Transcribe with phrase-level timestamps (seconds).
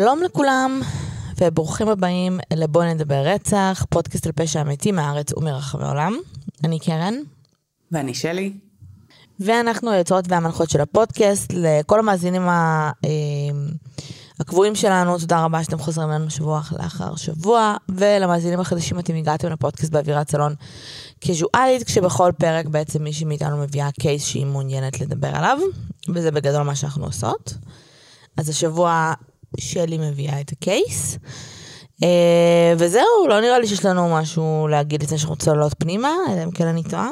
[0.00, 0.80] שלום לכולם,
[1.40, 6.16] וברוכים הבאים לבואי נדבר רצח, פודקאסט על פשע אמיתי מהארץ ומרחבי העולם.
[6.64, 7.14] אני קרן.
[7.92, 8.52] ואני שלי.
[9.40, 11.52] ואנחנו היוצרות והמנחות של הפודקאסט.
[11.56, 12.90] לכל המאזינים ה...
[13.04, 13.10] אה,
[14.40, 19.92] הקבועים שלנו, תודה רבה שאתם חוזרים אלינו שבוע לאחר שבוע, ולמאזינים החדשים אתם הגעתם לפודקאסט
[19.92, 20.54] באווירת סלון
[21.20, 25.58] קזואלית, כשבכל פרק בעצם מישהי מאיתנו מביאה קייס שהיא מעוניינת לדבר עליו,
[26.08, 27.54] וזה בגדול מה שאנחנו עושות.
[28.36, 29.14] אז השבוע
[29.60, 31.18] שלי מביאה את הקייס.
[32.02, 36.50] אה, וזהו, לא נראה לי שיש לנו משהו להגיד לפני שאנחנו צוללות פנימה, אלא אם
[36.50, 37.10] כן אני טועה.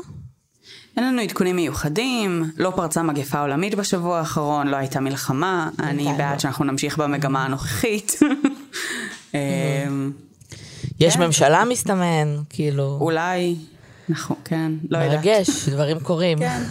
[0.97, 6.41] אין לנו עדכונים מיוחדים, לא פרצה מגפה עולמית בשבוע האחרון, לא הייתה מלחמה, אני בעד.
[6.41, 8.19] שאנחנו נמשיך במגמה הנוכחית.
[9.35, 10.13] אמ,
[11.01, 11.23] יש כן.
[11.23, 13.57] ממשלה מסתמן, כאילו, אולי,
[14.09, 15.25] נכון, כן, לא יודעת.
[15.25, 16.39] מרגש, דברים קורים.
[16.39, 16.63] כן,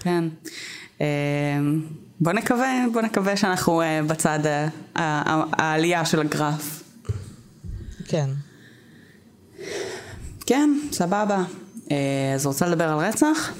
[0.00, 0.24] כן.
[2.20, 4.68] בוא נקווה, בוא נקווה שאנחנו אה, בצד ה-
[5.00, 6.82] ה- העלייה של הגרף.
[8.04, 8.30] כן.
[10.46, 11.44] כן, סבבה.
[11.90, 11.96] אה,
[12.34, 13.52] אז רוצה לדבר על רצח?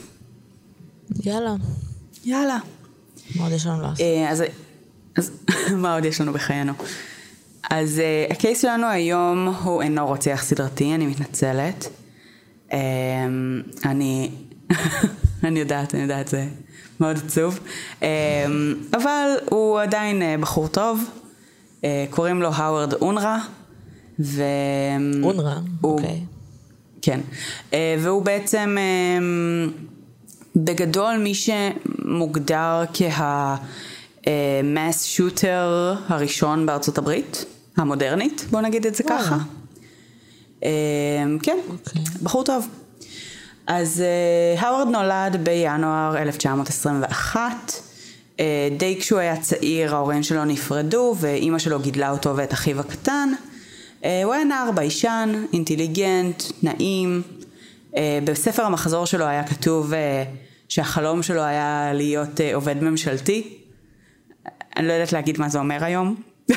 [1.24, 1.54] יאללה,
[2.24, 2.58] יאללה.
[3.36, 4.00] מה עוד יש לנו לעשות?
[4.00, 4.42] אה, אז,
[5.16, 5.30] אז
[5.82, 6.72] מה עוד יש לנו בחיינו?
[7.70, 11.88] אז uh, הקייס שלנו היום הוא אינו רוצח סדרתי, אני מתנצלת.
[12.70, 12.74] Um,
[13.84, 14.30] אני,
[15.44, 16.46] אני יודעת, אני יודעת, זה
[17.04, 17.58] מאוד עצוב.
[18.00, 18.04] Um,
[18.96, 21.04] אבל הוא עדיין uh, בחור טוב,
[21.80, 23.38] uh, קוראים לו האוורד אונרה.
[24.20, 24.42] ו...
[25.22, 26.20] אונר"א, הוא- אוקיי.
[27.02, 27.20] כן,
[27.72, 29.18] אה, והוא בעצם אה,
[30.56, 32.82] בגדול מי שמוגדר
[34.26, 37.44] כה mass shooter הראשון בארצות הברית,
[37.76, 39.22] המודרנית, בוא נגיד את זה וואלה.
[39.22, 39.36] ככה.
[40.64, 40.70] אה,
[41.42, 42.02] כן, אוקיי.
[42.22, 42.68] בחור טוב.
[43.66, 47.72] אז אה, האוורד נולד בינואר 1921.
[48.40, 53.28] אה, די כשהוא היה צעיר ההורים שלו נפרדו ואימא שלו גידלה אותו ואת אחיו הקטן.
[54.04, 57.22] אה, הוא היה נער ביישן, אינטליגנט, נעים.
[58.24, 59.92] בספר המחזור שלו היה כתוב
[60.68, 63.58] שהחלום שלו היה להיות עובד ממשלתי.
[64.76, 66.16] אני לא יודעת להגיד מה זה אומר היום.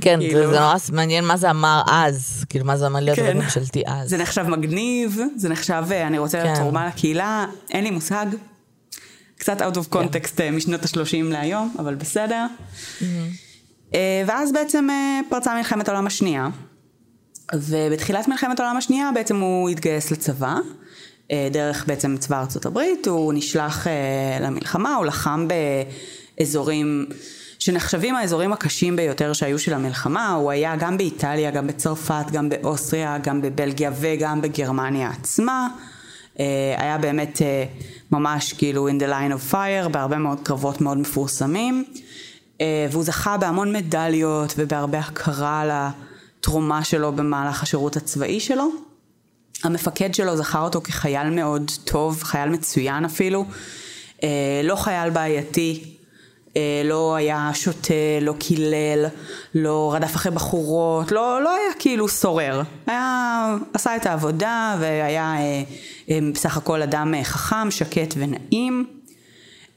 [0.00, 3.18] כן, זה כאילו- זה נורא מעניין מה זה אמר אז, כאילו מה זה אמר להיות
[3.18, 3.26] כן.
[3.26, 4.10] עובד ממשלתי אז.
[4.10, 6.62] זה נחשב מגניב, זה נחשב, אה, אני רוצה להיות כן.
[6.62, 8.26] תרומה לקהילה, אין לי מושג.
[9.38, 12.46] קצת out of context אה, משנות ה-30 להיום, אבל בסדר.
[13.94, 14.88] אה, ואז בעצם
[15.28, 16.48] פרצה מלחמת העולם השנייה,
[17.54, 20.56] ובתחילת מלחמת העולם השנייה בעצם הוא התגייס לצבא,
[21.50, 23.86] דרך בעצם צבא ארצות הברית, הוא נשלח
[24.40, 25.48] למלחמה, הוא לחם
[26.38, 27.06] באזורים
[27.64, 33.18] שנחשבים האזורים הקשים ביותר שהיו של המלחמה, הוא היה גם באיטליה, גם בצרפת, גם באוסטריה,
[33.18, 35.68] גם בבלגיה וגם בגרמניה עצמה.
[36.40, 36.44] אה,
[36.78, 37.64] היה באמת אה,
[38.10, 41.84] ממש כאילו in the line of fire בהרבה מאוד קרבות מאוד מפורסמים.
[42.60, 48.68] אה, והוא זכה בהמון מדליות ובהרבה הכרה על התרומה שלו במהלך השירות הצבאי שלו.
[49.64, 53.44] המפקד שלו זכר אותו כחייל מאוד טוב, חייל מצוין אפילו,
[54.64, 55.91] לא חייל בעייתי,
[56.84, 59.06] לא היה שותה, לא קילל,
[59.54, 62.62] לא רדף אחרי בחורות, לא, לא היה כאילו סורר.
[62.86, 65.62] היה, עשה את העבודה והיה אה,
[66.10, 68.86] אה, בסך הכל אדם אה, חכם, שקט ונעים.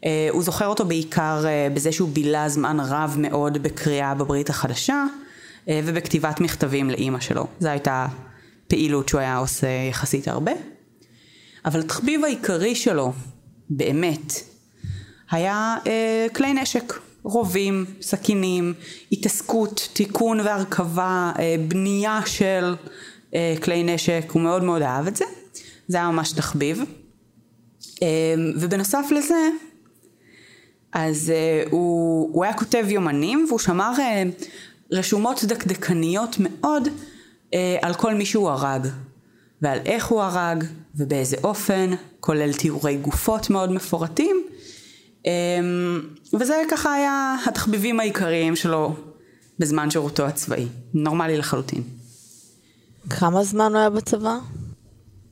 [0.06, 5.06] אה, הוא זוכר אותו בעיקר אה, בזה שהוא בילה זמן רב מאוד בקריאה בברית החדשה
[5.70, 7.48] אה, ובכתיבת מכתבים לאימא שלו.
[7.60, 8.08] זו הייתה
[8.68, 10.52] פעילות שהוא היה עושה יחסית הרבה.
[11.66, 13.14] אבל התחביב העיקרי שלו,
[13.70, 14.34] באמת,
[15.32, 16.94] היה אה, כלי נשק,
[17.24, 18.74] רובים, סכינים,
[19.12, 22.76] התעסקות, תיקון והרכבה, אה, בנייה של
[23.34, 25.26] אה, כלי נשק, הוא מאוד מאוד אהב את זה.
[25.88, 26.84] זה היה ממש תחביב.
[28.04, 28.08] אה,
[28.56, 29.50] ובנוסף לזה,
[30.96, 31.34] אז
[31.66, 34.46] uh, הוא, הוא היה כותב יומנים והוא שמר uh,
[34.92, 38.88] רשומות דקדקניות מאוד uh, על כל מי שהוא הרג
[39.62, 40.64] ועל איך הוא הרג
[40.96, 41.90] ובאיזה אופן,
[42.20, 44.44] כולל תיאורי גופות מאוד מפורטים
[46.40, 48.96] וזה ככה היה התחביבים העיקריים שלו
[49.60, 51.84] בזמן שירותו הצבאי, נורמלי לחלוטין.
[53.10, 54.38] כמה זמן הוא היה בצבא?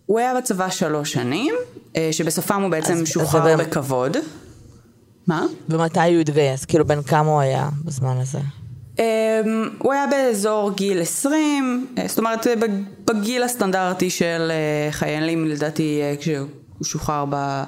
[0.06, 1.54] הוא היה בצבא שלוש שנים,
[1.94, 4.18] uh, שבסופם הוא בעצם אז- שוחרר אז בכבוד.
[5.28, 5.45] מה?
[5.69, 6.66] ומתי הוא התגייס?
[6.66, 8.40] כאילו, בן כמה הוא היה בזמן הזה?
[8.95, 9.00] Um,
[9.80, 15.45] הוא היה באזור גיל 20, אה, זאת אומרת אה, בג- בגיל הסטנדרטי של אה, חיילים,
[15.48, 16.48] לדעתי אה, כשהוא
[16.84, 17.63] שוחרר ב,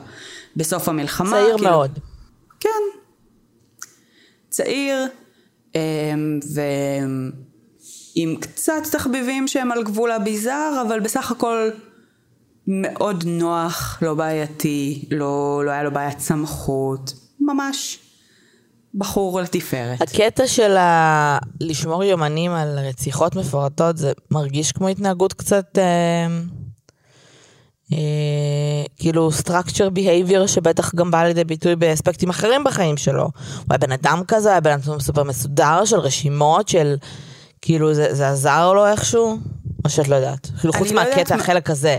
[0.56, 1.30] בסוף המלחמה.
[1.32, 1.92] צעיר כאילו- מאוד.
[2.66, 3.00] כן.
[4.50, 5.08] צעיר,
[5.74, 5.78] um,
[8.16, 11.70] ועם קצת תחביבים שהם על גבול הביזאר, אבל בסך הכל
[12.68, 18.00] מאוד נוח, לא בעייתי, לא, לא היה לו בעיית סמכות, ממש
[18.96, 20.02] בחור לתפארת.
[20.02, 21.38] הקטע של ה...
[21.62, 25.78] לשמור יומנים על רציחות מפורטות, זה מרגיש כמו התנהגות קצת...
[25.78, 26.28] אה,
[28.98, 33.24] כאילו structure behavior שבטח גם בא לידי ביטוי באספקטים אחרים בחיים שלו.
[33.24, 36.96] הוא היה בן אדם כזה, היה בן אדם סופר מסודר של רשימות, של
[37.62, 39.38] כאילו זה, זה עזר לו איכשהו?
[39.86, 40.50] או שאת לא יודעת?
[40.60, 41.98] כאילו חוץ לא מהקטע, יודעת החלק הזה.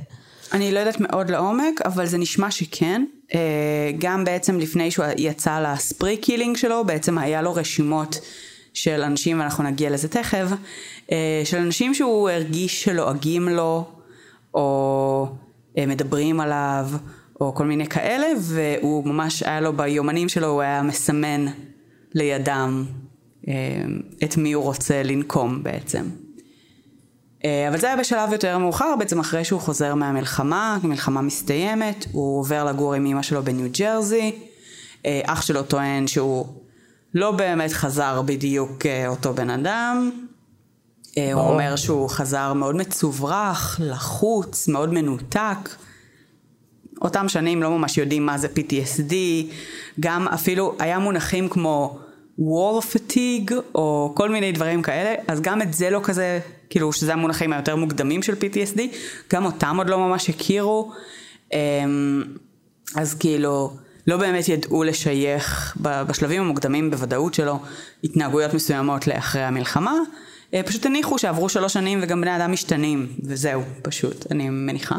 [0.52, 3.04] אני לא יודעת מאוד לעומק, אבל זה נשמע שכן.
[3.34, 8.18] אה, גם בעצם לפני שהוא יצא ל spree killing שלו, בעצם היה לו רשימות
[8.74, 10.46] של אנשים, ואנחנו נגיע לזה תכף,
[11.12, 13.84] אה, של אנשים שהוא הרגיש שלועגים לו,
[14.54, 15.45] או אה,
[15.78, 16.88] מדברים עליו,
[17.40, 21.46] או כל מיני כאלה, והוא ממש היה לו ביומנים שלו, הוא היה מסמן
[22.14, 22.84] לידם
[24.24, 26.04] את מי הוא רוצה לנקום בעצם.
[27.44, 32.38] אה, אבל זה היה בשלב יותר מאוחר, בעצם אחרי שהוא חוזר מהמלחמה, המלחמה מסתיימת, הוא
[32.38, 34.32] עובר לגור עם אמא שלו בניו ג'רזי,
[35.06, 36.46] אה, אח שלו טוען שהוא
[37.14, 40.10] לא באמת חזר בדיוק אה, אותו בן אדם,
[41.18, 45.68] הוא אומר שהוא חזר מאוד מצוברח, לחוץ, מאוד מנותק.
[47.02, 49.14] אותם שנים לא ממש יודעים מה זה PTSD,
[50.00, 51.98] גם אפילו היה מונחים כמו
[52.40, 56.40] war fatigue או כל מיני דברים כאלה, אז גם את זה לא כזה
[56.70, 58.80] כאילו שזה המונחים היותר מוקדמים של PTSD,
[59.32, 60.92] גם אותם עוד לא ממש הכירו,
[61.52, 62.22] אמ,
[62.96, 63.76] אז כאילו
[64.06, 67.58] לא באמת ידעו לשייך בשלבים המוקדמים בוודאות שלו
[68.04, 69.98] התנהגויות מסוימות לאחרי המלחמה, אה,
[70.66, 74.98] פשוט הניחו שעברו שלוש שנים וגם בני אדם משתנים, וזהו, פשוט, אני מניחה.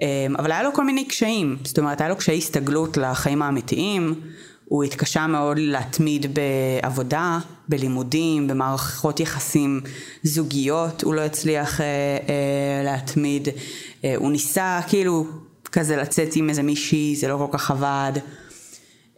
[0.00, 0.06] אמ,
[0.38, 4.14] אבל היה לו כל מיני קשיים, זאת אומרת היה לו קשיי הסתגלות לחיים האמיתיים,
[4.64, 9.80] הוא התקשה מאוד להתמיד בעבודה, בלימודים, במערכות יחסים
[10.22, 13.48] זוגיות, הוא לא הצליח אה, אה, להתמיד,
[14.04, 15.26] אה, הוא ניסה כאילו
[15.72, 18.12] כזה לצאת עם איזה מישהי, זה לא כל כך עבד.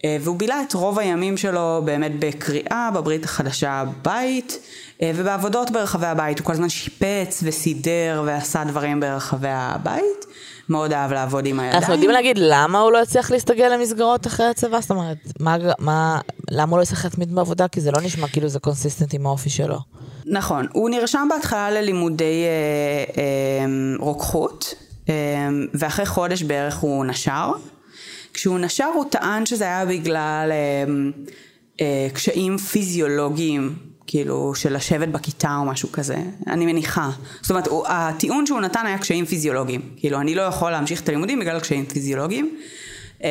[0.05, 4.59] אה, והוא בילה את רוב הימים שלו באמת בקריאה בברית החדשה בבית
[5.03, 10.27] אה, ובעבודות ברחבי הבית, הוא כל הזמן שיפץ וסידר ועשה דברים ברחבי הבית.
[10.69, 11.79] מאוד אהב לעבוד עם הידיים.
[11.79, 14.81] אנחנו יודעים להגיד למה הוא לא הצליח להסתגל למסגרות אחרי הצבא?
[14.81, 16.21] זאת אומרת, מה, מה,
[16.51, 17.69] למה הוא לא הצליח להתמיד בעבודה?
[17.69, 19.79] כי זה לא נשמע כאילו זה consistent עם האופי שלו.
[20.27, 23.67] נכון, הוא נרשם בהתחלה ללימודי אה, אה,
[23.99, 24.75] רוקחות,
[25.09, 25.15] אה,
[25.75, 27.53] ואחרי חודש בערך הוא נשר.
[28.35, 31.11] כשהוא נשר הוא טען שזה היה בגלל אה,
[31.81, 33.75] אה, קשיים פיזיולוגיים
[34.07, 36.17] כאילו של לשבת בכיתה או משהו כזה,
[36.47, 37.11] אני מניחה.
[37.41, 39.81] זאת אומרת, הוא, הטיעון שהוא נתן היה קשיים פיזיולוגיים.
[39.97, 42.57] כאילו, אני לא יכול להמשיך את הלימודים בגלל קשיים פיזיולוגיים.
[43.19, 43.25] Um,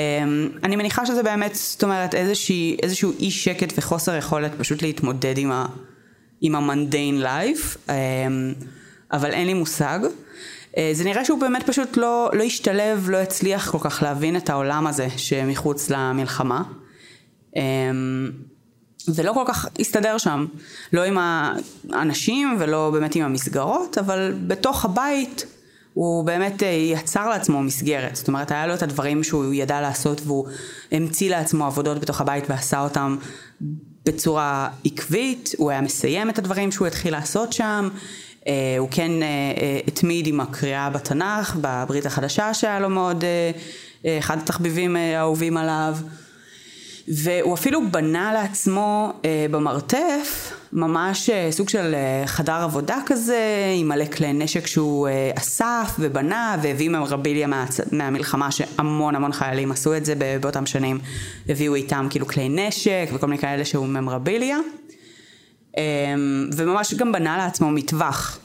[0.63, 5.51] אני מניחה שזה באמת, זאת אומרת, איזושהי, איזשהו אי שקט וחוסר יכולת פשוט להתמודד עם,
[5.51, 5.65] ה,
[6.41, 7.91] עם המנדיין לייף, um,
[9.11, 9.99] אבל אין לי מושג.
[10.73, 14.49] Uh, זה נראה שהוא באמת פשוט לא, לא השתלב, לא הצליח כל כך להבין את
[14.49, 16.63] העולם הזה שמחוץ למלחמה.
[17.55, 17.59] Um,
[18.97, 20.45] זה לא כל כך הסתדר שם,
[20.93, 21.17] לא עם
[21.89, 25.45] האנשים ולא באמת עם המסגרות, אבל בתוך הבית
[25.93, 30.21] הוא באמת אה, יצר לעצמו מסגרת, זאת אומרת היה לו את הדברים שהוא ידע לעשות
[30.25, 30.47] והוא
[30.91, 33.17] המציא לעצמו עבודות בתוך הבית ועשה אותם
[34.05, 37.97] בצורה עקבית, הוא היה מסיים את הדברים שהוא התחיל לעשות שם, אה,
[38.79, 43.23] הוא כן אה, התמיד עם הקריאה בתנ"ך, בברית החדשה שהיה לו מאוד,
[44.05, 45.95] אחד התחביבים האהובים עליו.
[47.07, 53.87] והוא אפילו בנה לעצמו אה, במרתף ממש אה, סוג של אה, חדר עבודה כזה, עם
[53.87, 59.97] מלא כלי נשק שהוא אה, אסף ובנה והביא ממרביליה מה, מהמלחמה שהמון המון חיילים עשו
[59.97, 60.99] את זה באותם שנים,
[61.49, 64.61] הביאו איתם כאילו כלי נשק וכל מיני כאלה שהוא ממרביליה, אה,
[66.57, 68.39] וממש גם בנה לעצמו מטווח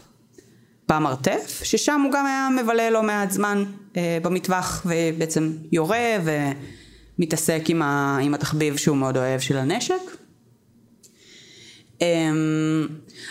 [0.88, 3.64] במרתף, ששם הוא גם היה מבלה לא מעט זמן
[3.96, 6.30] אה, במטווח ובעצם יורה ו...
[7.18, 9.94] מתעסק עם, ה, עם התחביב שהוא מאוד אוהב של הנשק.
[12.00, 12.86] אמ,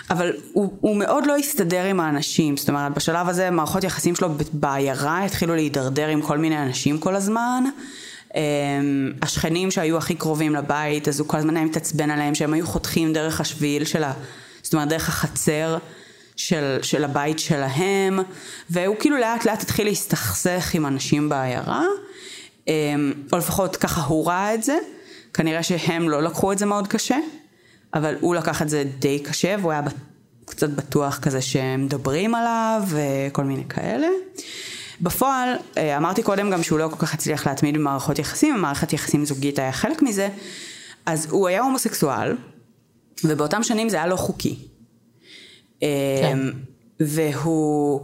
[0.10, 4.30] אבל הוא, הוא מאוד לא הסתדר עם האנשים, זאת אומרת בשלב הזה מערכות יחסים שלו
[4.54, 7.64] בעיירה התחילו להידרדר עם כל מיני אנשים כל הזמן.
[8.38, 12.68] אמ, השכנים שהיו הכי קרובים לבית אז הוא כל הזמן היה מתעצבן עליהם שהם היו
[12.68, 14.14] חותכים דרך השביל של ה...
[14.64, 15.78] זאת אומרת דרך החצר
[16.36, 18.20] של, של הבית שלהם
[18.70, 21.84] והוא כאילו לאט לאט התחיל להסתכסך עם אנשים בעיירה
[22.68, 24.78] אמ, או לפחות ככה הוא ראה את זה,
[25.34, 27.18] כנראה שהם לא לקחו את זה מאוד קשה,
[27.94, 29.82] אבל הוא לקח את זה די קשה והוא היה
[30.46, 34.08] קצת בטוח כזה שהם מדברים עליו וכל מיני כאלה.
[35.02, 39.26] בפועל, אה, אמרתי קודם גם שהוא לא כל כך הצליח להתמיד במערכות יחסים, ומערכת יחסים
[39.26, 40.30] זוגית היה חלק מזה,
[41.06, 42.36] אז הוא היה הומוסקסואל,
[43.24, 44.56] ובאותם שנים זה היה לא חוקי.
[45.80, 45.86] כן.
[46.34, 46.52] אמ,
[47.00, 48.02] והוא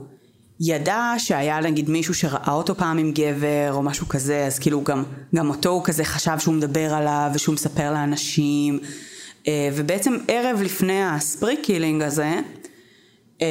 [0.59, 5.03] ידע שהיה נגיד מישהו שראה אותו פעם עם גבר או משהו כזה, אז כאילו גם,
[5.35, 8.79] גם אותו הוא כזה חשב שהוא מדבר עליו ושהוא מספר לאנשים.
[9.47, 12.39] אה, ובעצם ערב לפני ה spree killing הזה,
[13.41, 13.47] אה,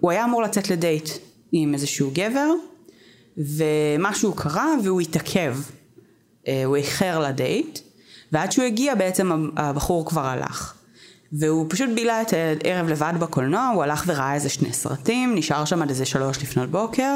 [0.00, 1.08] הוא היה אמור לצאת לדייט
[1.52, 2.50] עם איזשהו גבר,
[3.36, 5.56] ומשהו קרה והוא התעכב.
[6.48, 7.78] אה, הוא איחר לדייט,
[8.32, 10.74] ועד שהוא הגיע בעצם הבחור כבר הלך.
[11.32, 12.32] והוא פשוט בילה את
[12.64, 16.70] הערב לבד בקולנוע, הוא הלך וראה איזה שני סרטים, נשאר שם עד איזה שלוש לפנות
[16.70, 17.14] בוקר,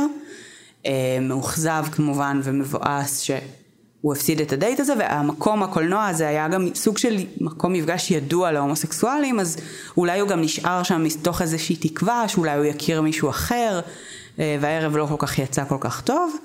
[0.86, 6.98] אה, מאוכזב כמובן ומבואס שהוא הפסיד את הדייט הזה, והמקום הקולנוע הזה היה גם סוג
[6.98, 9.56] של מקום מפגש ידוע להומוסקסואלים, אז
[9.96, 13.90] אולי הוא גם נשאר שם מתוך איזושהי תקווה שאולי הוא יכיר מישהו אחר, אה,
[14.38, 16.36] והערב לא כל כך יצא כל כך טוב.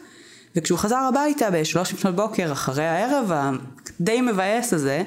[0.56, 3.32] וכשהוא חזר הביתה בשלוש לפנות בוקר אחרי הערב
[4.00, 5.04] הדי מבאס הזה,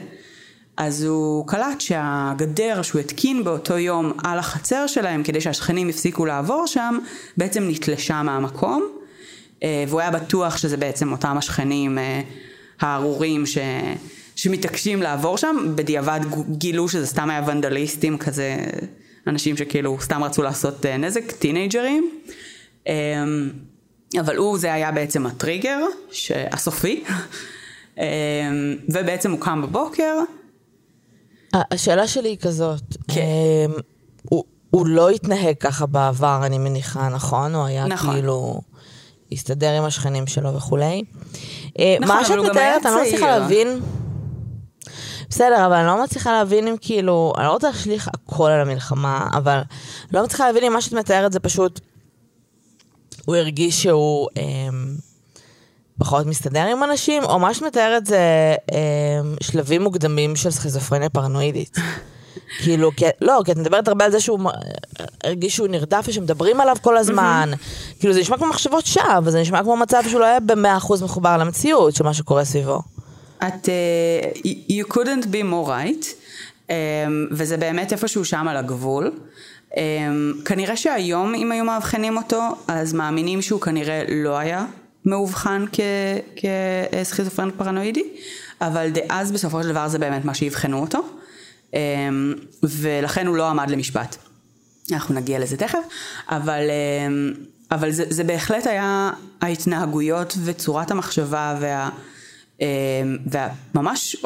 [0.77, 6.67] אז הוא קלט שהגדר שהוא התקין באותו יום על החצר שלהם כדי שהשכנים יפסיקו לעבור
[6.67, 6.99] שם,
[7.37, 8.89] בעצם נתלשה מהמקום,
[9.63, 12.21] אה, והוא היה בטוח שזה בעצם אותם השכנים אה,
[12.81, 13.59] הארורים ש...
[14.37, 16.21] שמתעקשים לעבור שם, בדיעבד
[16.51, 18.57] גילו שזה סתם היה ונדליסטים כזה,
[19.27, 22.11] אנשים שכאילו סתם רצו לעשות אה, נזק, טינג'רים.
[24.21, 25.79] אבל הוא זה היה בעצם הטריגר
[26.53, 27.05] הסופי,
[28.89, 30.15] ובעצם הוא קם בבוקר.
[31.55, 33.23] השאלה שלי היא כזאת, כן.
[34.23, 37.55] הוא, הוא לא התנהג ככה בעבר, אני מניחה, נכון?
[37.55, 38.15] הוא היה נכון.
[38.15, 38.61] כאילו...
[39.33, 41.03] הסתדר עם השכנים שלו וכולי.
[41.79, 43.81] אה, נכון, מה שאת מתארת, אני לא מצליחה להבין.
[45.31, 49.29] בסדר, אבל אני לא מצליחה להבין אם כאילו, אני לא רוצה להשליך הכל על המלחמה,
[49.33, 49.61] אבל
[50.13, 51.81] לא מצליחה להבין אם מה שאת מתארת זה פשוט,
[53.25, 54.43] הוא הרגיש שהוא אה,
[55.99, 58.19] פחות מסתדר עם אנשים, או מה שאת מתארת זה
[58.73, 61.77] אה, שלבים מוקדמים של סכיזופרניה פרנואידית.
[62.63, 64.51] כאילו, כי, לא, כי את מדברת הרבה על זה שהוא
[65.25, 67.51] הרגיש שהוא נרדף ושמדברים עליו כל הזמן.
[67.99, 71.03] כאילו, זה נשמע כמו מחשבות שווא, זה נשמע כמו מצב שהוא לא היה במאה אחוז
[71.03, 72.83] מחובר למציאות של מה שקורה סביבו.
[73.49, 76.05] את, uh, you couldn't be more right,
[76.69, 76.73] um,
[77.31, 79.13] וזה באמת איפשהו שם על הגבול.
[79.71, 79.77] Um,
[80.45, 84.67] כנראה שהיום, אם היו מאבחנים אותו, אז מאמינים שהוא כנראה לא היה
[85.05, 85.65] מאובחן
[86.93, 88.05] כסכיזופרנט פרנואידי,
[88.61, 91.01] אבל דאז בסופו של דבר זה באמת מה שאבחנו אותו.
[91.75, 94.17] אמ, ולכן הוא לא עמד למשפט.
[94.93, 95.79] אנחנו נגיע לזה תכף,
[96.29, 97.35] אבל, אמ,
[97.71, 99.11] אבל זה, זה בהחלט היה
[99.41, 101.89] ההתנהגויות וצורת המחשבה וה,
[102.61, 102.67] אמ,
[103.27, 104.17] והממש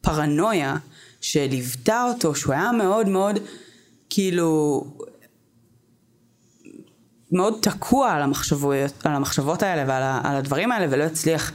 [0.00, 0.76] פרנויה
[1.20, 3.38] שליוותה אותו, שהוא היה מאוד מאוד
[4.10, 4.84] כאילו
[7.32, 11.52] מאוד תקוע על המחשבות, על המחשבות האלה ועל הדברים האלה ולא הצליח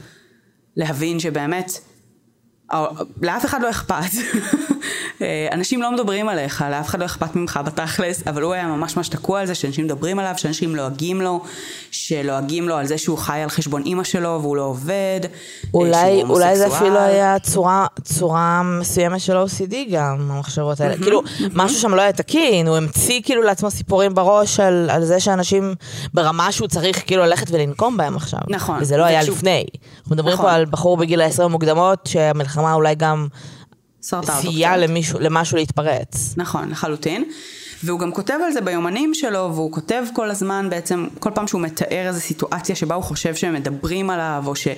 [0.76, 1.72] להבין שבאמת
[3.22, 4.10] לאף אחד לא אכפת.
[5.22, 8.96] אה, אנשים לא מדברים עליך, לאף אחד לא אכפת ממך בתכלס, אבל הוא היה ממש
[8.96, 11.40] ממש תקוע על זה שאנשים מדברים עליו, שאנשים לועגים לו,
[11.90, 15.20] שלועגים לו על זה שהוא חי על חשבון אימא שלו והוא לא עובד.
[15.24, 15.28] אה,
[15.74, 20.96] אולי, אולי זה אפילו היה צורה, צורה מסוימת של OCD גם, המחשבות האלה.
[20.96, 21.22] כאילו,
[21.54, 25.74] משהו שם לא היה תקין, הוא המציא כאילו לעצמו סיפורים בראש על, על זה שאנשים
[26.14, 28.40] ברמה שהוא צריך כאילו ללכת ולנקום בהם עכשיו.
[28.48, 28.78] נכון.
[28.80, 29.64] וזה לא היה לפני.
[29.98, 30.46] אנחנו מדברים נכון.
[30.46, 33.26] פה על בחור בגיל העשרה המוקדמות, שהמלחמה אולי גם...
[34.04, 36.34] סייע למישהו, למשהו להתפרץ.
[36.36, 37.24] נכון, לחלוטין.
[37.84, 41.60] והוא גם כותב על זה ביומנים שלו, והוא כותב כל הזמן בעצם, כל פעם שהוא
[41.60, 44.68] מתאר איזו סיטואציה שבה הוא חושב שהם מדברים עליו, או ש...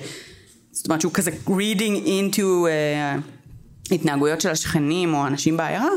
[0.71, 5.89] זאת אומרת שהוא כזה reading into uh, התנהגויות של השכנים או אנשים בעיירה,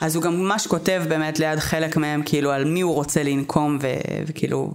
[0.00, 3.78] אז הוא גם ממש כותב באמת ליד חלק מהם, כאילו על מי הוא רוצה לנקום,
[3.82, 3.86] ו...
[4.26, 4.74] וכאילו,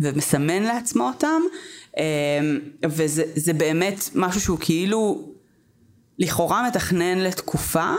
[0.00, 1.42] ומסמן לעצמו אותם.
[1.92, 1.98] Um,
[2.84, 5.33] וזה באמת משהו שהוא כאילו
[6.18, 7.94] לכאורה מתכנן לתקופה,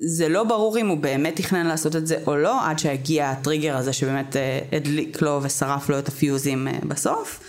[0.00, 3.76] זה לא ברור אם הוא באמת תכנן לעשות את זה או לא, עד שהגיע הטריגר
[3.76, 7.40] הזה שבאמת אה, הדליק לו ושרף לו את הפיוזים אה, בסוף.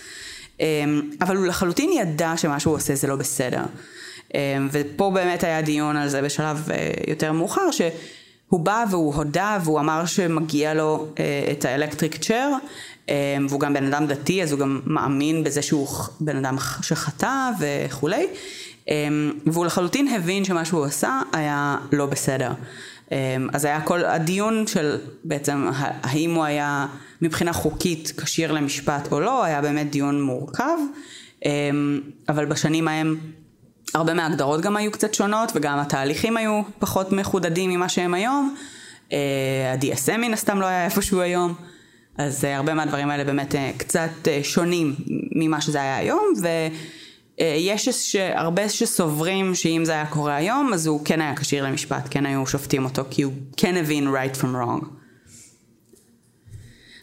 [0.60, 0.84] אה,
[1.20, 3.62] אבל הוא לחלוטין ידע שמה שהוא עושה זה לא בסדר.
[4.70, 6.68] ופה באמת היה דיון על זה בשלב
[7.08, 11.06] יותר מאוחר, שהוא בא והוא הודה והוא אמר שמגיע לו
[11.52, 12.50] את האלקטריק צ'ר,
[13.48, 15.88] והוא גם בן אדם דתי, אז הוא גם מאמין בזה שהוא
[16.20, 18.26] בן אדם שחטא וכולי.
[18.88, 22.52] אמ, והוא לחלוטין הבין שמה שהוא עשה היה לא בסדר.
[23.12, 25.68] אמ, אז היה כל הדיון של בעצם
[26.02, 26.86] האם הוא היה
[27.22, 30.78] מבחינה חוקית כשיר למשפט או לא, היה באמת דיון מורכב,
[31.44, 33.16] אמ, אבל בשנים ההם
[33.94, 38.54] הרבה מההגדרות גם היו קצת שונות וגם התהליכים היו פחות מחודדים ממה שהם היום.
[39.12, 39.18] אה,
[39.72, 41.54] ה-DSM מן הסתם לא היה איפשהו היום.
[42.18, 44.10] אז אה, הרבה מהדברים האלה באמת אה, קצת
[44.42, 44.94] שונים
[45.36, 46.48] ממה שזה היה היום, ו...
[47.40, 52.08] אה, יש הרבה שסוברים שאם זה היה קורה היום, אז הוא כן היה כשיר למשפט,
[52.10, 54.86] כן היו שופטים אותו, כי הוא כן הבין right from wrong.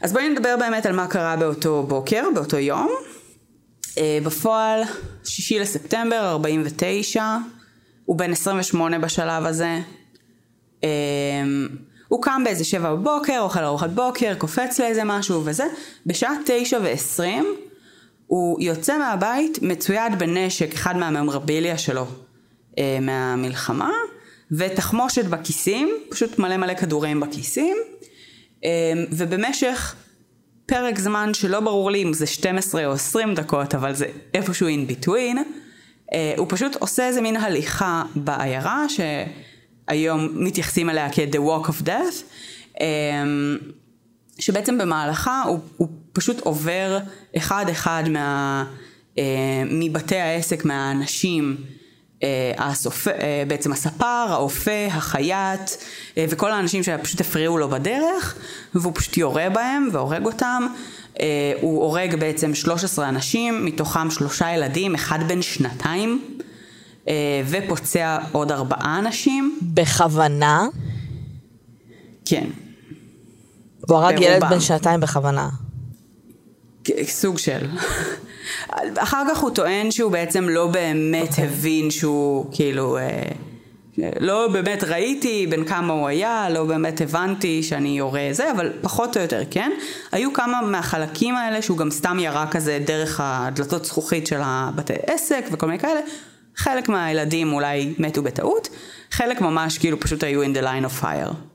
[0.01, 2.89] אז בואי נדבר באמת על מה קרה באותו בוקר, באותו יום.
[3.97, 4.81] אה, בפועל,
[5.23, 7.37] שישי לספטמבר 49,
[8.05, 9.79] הוא בן 28 בשלב הזה.
[10.83, 10.89] אה,
[12.07, 15.63] הוא קם באיזה שבע בבוקר, אוכל ארוחת בוקר, קופץ לאיזה משהו וזה.
[16.05, 17.45] בשעה תשע ועשרים
[18.29, 22.05] הוא יוצא מהבית מצויד בנשק, אחד מהממרביליה שלו
[22.77, 23.91] אה, מהמלחמה,
[24.51, 27.77] ותחמושת בכיסים, פשוט מלא מלא כדורים בכיסים,
[28.65, 28.69] אה,
[29.11, 29.95] ובמשך
[30.65, 34.91] פרק זמן שלא ברור לי אם זה 12 או 20 דקות, אבל זה איפשהו in
[34.91, 35.37] between,
[36.13, 42.23] אה, הוא פשוט עושה איזה מין הליכה בעיירה, שהיום מתייחסים אליה כ-The Walk of Death,
[42.81, 43.23] אה,
[44.39, 46.99] שבעצם במהלכה הוא, הוא פשוט עובר
[47.37, 48.65] אחד אחד מה,
[49.17, 49.23] אה,
[49.65, 51.57] מבתי העסק, מהאנשים,
[52.57, 53.07] הסופ...
[53.47, 55.71] בעצם הספר, האופה, החייט
[56.17, 58.35] וכל האנשים שפשוט הפריעו לו בדרך
[58.75, 60.67] והוא פשוט יורה בהם והורג אותם
[61.61, 66.39] הוא הורג בעצם 13 אנשים מתוכם שלושה ילדים אחד בן שנתיים
[67.49, 70.67] ופוצע עוד ארבעה אנשים בכוונה?
[72.25, 72.45] כן.
[73.89, 75.49] הוא הרג ילד בן שנתיים בכוונה.
[77.03, 77.67] סוג של.
[78.97, 81.31] אחר כך הוא טוען שהוא בעצם לא באמת okay.
[81.31, 81.45] אוקיי.
[81.45, 83.23] הבין שהוא כאילו, אה,
[84.19, 89.17] לא באמת ראיתי בין כמה הוא היה, לא באמת הבנתי שאני יורה זה, אבל פחות
[89.17, 89.71] או יותר כן.
[90.11, 95.45] היו כמה מהחלקים האלה שהוא גם סתם ירה כזה דרך הדלתות זכוכית של הבתי עסק
[95.51, 95.99] וכל מיני כאלה.
[96.55, 98.69] חלק מהילדים אולי מתו בטעות,
[99.11, 101.48] חלק ממש כאילו פשוט היו in the line of fire.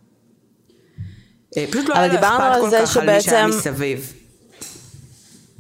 [1.57, 4.13] אה, פשוט לא היה לו אכפת כל כך על מי שהיה מסביב.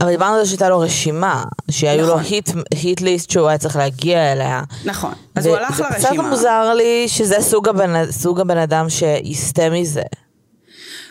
[0.00, 2.22] אבל דיברנו על זה שהייתה לו רשימה, שהיו נכון.
[2.22, 4.62] לו היט, היט ליסט שהוא היה צריך להגיע אליה.
[4.84, 5.98] נכון, אז הוא הלך לרשימה.
[6.00, 10.02] זה קצת מוזר לי שזה סוג הבן, סוג הבן אדם שיסטה מזה.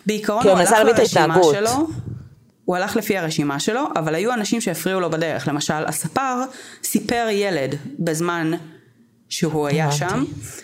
[0.06, 1.88] בעיקרון הוא הלך לרשימה שלו,
[2.66, 5.48] הוא הלך לפי הרשימה שלו, אבל היו אנשים שהפריעו לו בדרך.
[5.48, 6.36] למשל, הספר
[6.84, 8.52] סיפר ילד בזמן
[9.34, 10.24] שהוא היה שם,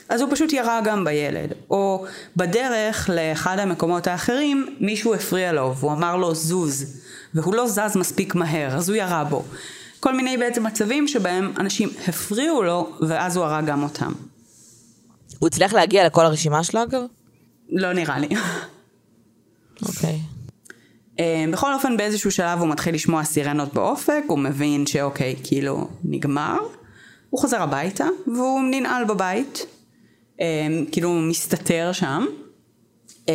[0.10, 1.54] אז הוא פשוט ירה גם בילד.
[1.70, 2.06] או
[2.36, 7.02] בדרך לאחד המקומות האחרים, מישהו הפריע לו, והוא אמר לו זוז.
[7.34, 9.44] והוא לא זז מספיק מהר, אז הוא ירה בו.
[10.00, 14.12] כל מיני בעצם מצבים שבהם אנשים הפריעו לו, ואז הוא הרג גם אותם.
[15.40, 17.02] הוא הצליח להגיע לכל הרשימה שלו אגב?
[17.70, 18.28] לא נראה לי.
[19.82, 20.20] אוקיי.
[20.20, 20.40] Okay.
[21.20, 26.58] אה, בכל אופן באיזשהו שלב הוא מתחיל לשמוע סירנות באופק, הוא מבין שאוקיי, כאילו נגמר.
[27.30, 29.66] הוא חוזר הביתה והוא ננעל בבית,
[30.42, 30.46] אה,
[30.92, 32.26] כאילו הוא מסתתר שם.
[33.30, 33.34] אה,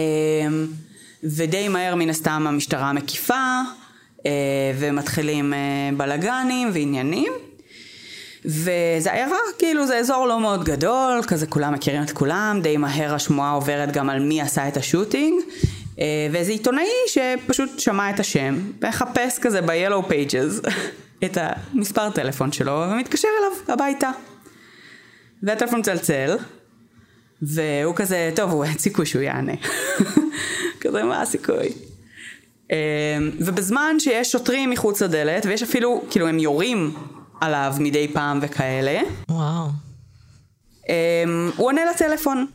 [1.23, 3.61] ודי מהר מן הסתם המשטרה מקיפה,
[4.27, 4.31] אה,
[4.79, 5.59] ומתחילים אה,
[5.97, 7.33] בלאגנים ועניינים.
[8.45, 13.15] וזה עיירה, כאילו זה אזור לא מאוד גדול, כזה כולם מכירים את כולם, די מהר
[13.15, 15.41] השמועה עוברת גם על מי עשה את השוטינג.
[15.99, 20.69] אה, ואיזה עיתונאי שפשוט שמע את השם, מחפש כזה ב-Yellow Pages
[21.25, 24.11] את המספר טלפון שלו, ומתקשר אליו הביתה.
[25.43, 26.37] והטלפון מצלצל,
[27.43, 29.53] והוא כזה, טוב, הוא אין סיכוי שהוא יענה.
[30.81, 31.69] כזה, מה הסיכוי?
[32.71, 32.77] אמ,
[33.41, 36.95] ובזמן שיש שוטרים מחוץ לדלת, ויש אפילו, כאילו הם יורים
[37.41, 39.01] עליו מדי פעם וכאלה.
[39.29, 39.67] וואו.
[40.89, 42.47] אמ, הוא עונה לטלפון.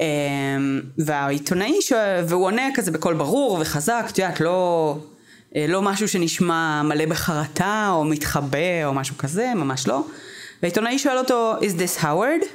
[0.00, 1.92] אמ, והעיתונאי, ש...
[2.28, 4.96] והוא עונה כזה בקול ברור וחזק, את יודעת, לא,
[5.56, 10.04] לא משהו שנשמע מלא בחרטה או מתחבא או משהו כזה, ממש לא.
[10.62, 12.46] והעיתונאי שואל אותו, is this Howard?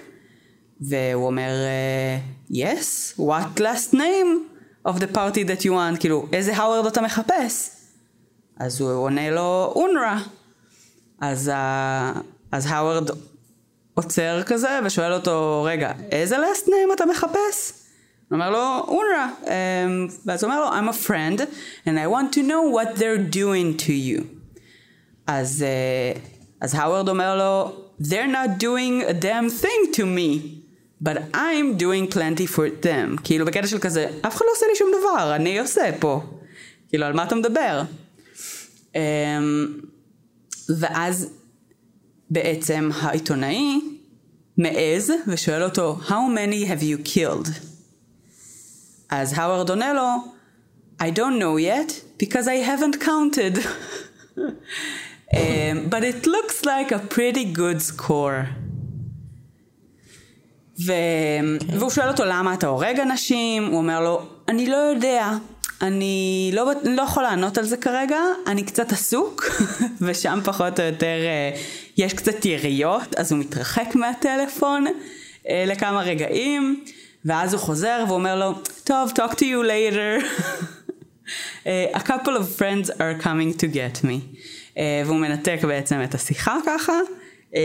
[0.81, 2.19] והוא אומר, אה,
[2.51, 4.57] yes, what last name?
[4.87, 7.69] of the party that you want, כאילו, איזה האוורד אתה מחפש?
[8.59, 10.19] אז הוא עונה לו, אונרה.
[11.21, 11.51] אז,
[12.51, 13.09] אז האוורד
[13.93, 17.86] עוצר כזה ושואל אותו, רגע, איזה last name אתה מחפש?
[18.29, 19.29] הוא אומר לו, אונרה.
[19.43, 21.41] Um, ואז הוא אומר לו, I'm a friend
[21.85, 24.23] and I want to know what they're doing to you.
[25.27, 25.65] אז,
[26.15, 26.19] uh,
[26.61, 30.57] אז האוורד אומר לו, they're not doing a damn thing to me.
[31.01, 33.17] but I'm doing plenty for them.
[33.23, 36.21] כאילו בקטע של כזה, אף אחד לא עושה לי שום דבר, אני עושה פה.
[36.89, 37.81] כאילו, על מה אתה מדבר?
[38.93, 38.97] Um,
[40.79, 41.29] ואז
[42.29, 43.79] בעצם העיתונאי
[44.57, 47.76] מעז ושואל אותו, How many have you killed?
[49.09, 50.37] אז האוורד עונה לו,
[51.01, 53.57] I don't know yet, because I haven't counted.
[54.37, 58.45] um, but it looks like a pretty good score.
[60.85, 60.91] ו...
[61.59, 61.77] כן.
[61.79, 65.31] והוא שואל אותו למה אתה הורג אנשים, הוא אומר לו, אני לא יודע,
[65.81, 69.45] אני לא, לא יכול לענות על זה כרגע, אני קצת עסוק,
[70.01, 71.51] ושם פחות או יותר אה,
[71.97, 74.85] יש קצת יריות, אז הוא מתרחק מהטלפון
[75.49, 76.83] אה, לכמה רגעים,
[77.25, 78.53] ואז הוא חוזר ואומר לו,
[78.83, 80.23] טוב, talk to you later.
[81.95, 84.21] A couple of friends are coming to get me.
[84.73, 86.93] Uh, והוא מנתק בעצם את השיחה ככה.
[87.51, 87.55] uh,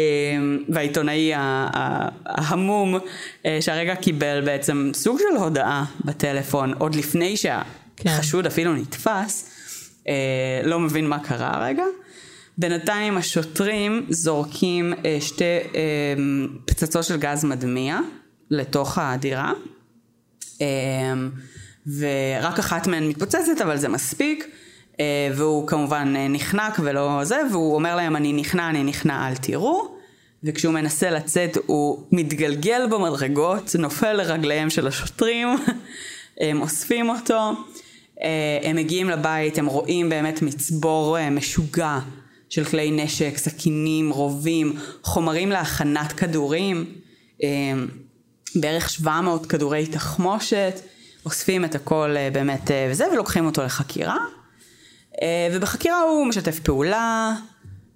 [0.68, 8.50] והעיתונאי ההמום uh, שהרגע קיבל בעצם סוג של הודעה בטלפון עוד לפני שהחשוד כן.
[8.50, 9.48] אפילו נתפס,
[10.64, 11.84] לא מבין מה קרה הרגע.
[12.58, 15.44] בינתיים השוטרים זורקים שתי
[16.66, 17.98] פצצות של גז מדמיע
[18.52, 19.52] לתוך הדירה.
[20.58, 20.62] Uh,
[21.98, 24.48] ורק אחת מהן מתפוצצת, אבל זה מספיק.
[25.00, 29.36] אה, והוא כמובן אה, נחנק ולא זה, והוא אומר להם אני נכנע, אני נכנע, אל
[29.36, 30.02] תראו.
[30.44, 35.48] וכשהוא מנסה לצאת הוא מתגלגל במדרגות, נופל לרגליהם של השוטרים,
[36.40, 37.52] הם אוספים אותו,
[38.22, 41.98] אה, הם מגיעים לבית, הם רואים באמת מצבור משוגע
[42.48, 46.84] של כלי נשק, סכינים, רובים, חומרים להכנת כדורים,
[48.54, 50.80] בערך 700 כדורי תחמושת,
[51.26, 54.18] אוספים את הכל באמת וזה, ולוקחים אותו לחקירה.
[55.22, 57.34] אה, ובחקירה הוא משתף פעולה,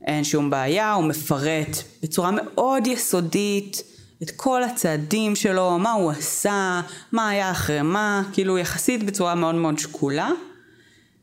[0.05, 3.83] אין שום בעיה, הוא מפרט בצורה מאוד יסודית
[4.23, 6.81] את כל הצעדים שלו, מה הוא עשה,
[7.13, 10.31] מה היה אחרי מה, כאילו יחסית בצורה מאוד מאוד שקולה.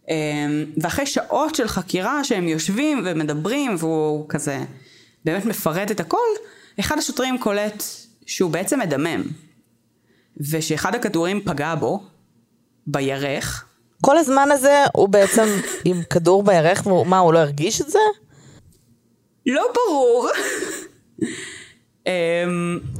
[0.10, 0.15] אה,
[0.82, 4.60] ואחרי שעות של חקירה שהם יושבים ומדברים והוא כזה
[5.26, 6.17] באמת מפרט את הכל,
[6.80, 7.84] אחד השוטרים קולט
[8.26, 9.24] שהוא בעצם מדמם.
[10.38, 12.04] ושאחד הכדורים פגע בו,
[12.88, 13.66] בירך,
[14.02, 15.46] כל הזמן הזה הוא בעצם
[15.86, 18.00] עם כדור בירך, ומה, הוא לא הרגיש את זה?
[19.46, 20.28] לא ברור.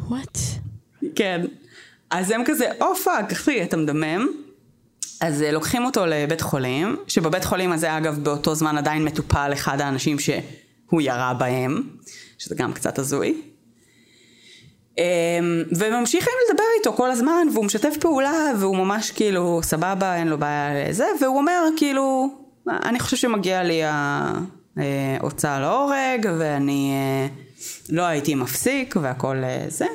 [0.10, 0.38] What?
[1.08, 1.42] אמ, כן.
[2.10, 4.28] אז הם כזה, oh fuck, אחי, אתה מדמם.
[5.22, 9.82] אז אה, לוקחים אותו לבית חולים, שבבית חולים הזה אגב באותו זמן עדיין מטופל אחד
[9.82, 11.84] האנשים שהוא ירה בהם,
[12.38, 13.42] שזה גם קצת הזוי.
[14.98, 20.38] אמ, וממשיכים לדבר איתו כל הזמן והוא משתף פעולה והוא ממש כאילו סבבה אין לו
[20.38, 22.30] בעיה לזה והוא אומר כאילו
[22.68, 23.82] אני חושב שמגיע לי
[24.78, 27.28] ההוצאה להורג ואני אה,
[27.90, 29.86] לא הייתי מפסיק והכל אה, זה.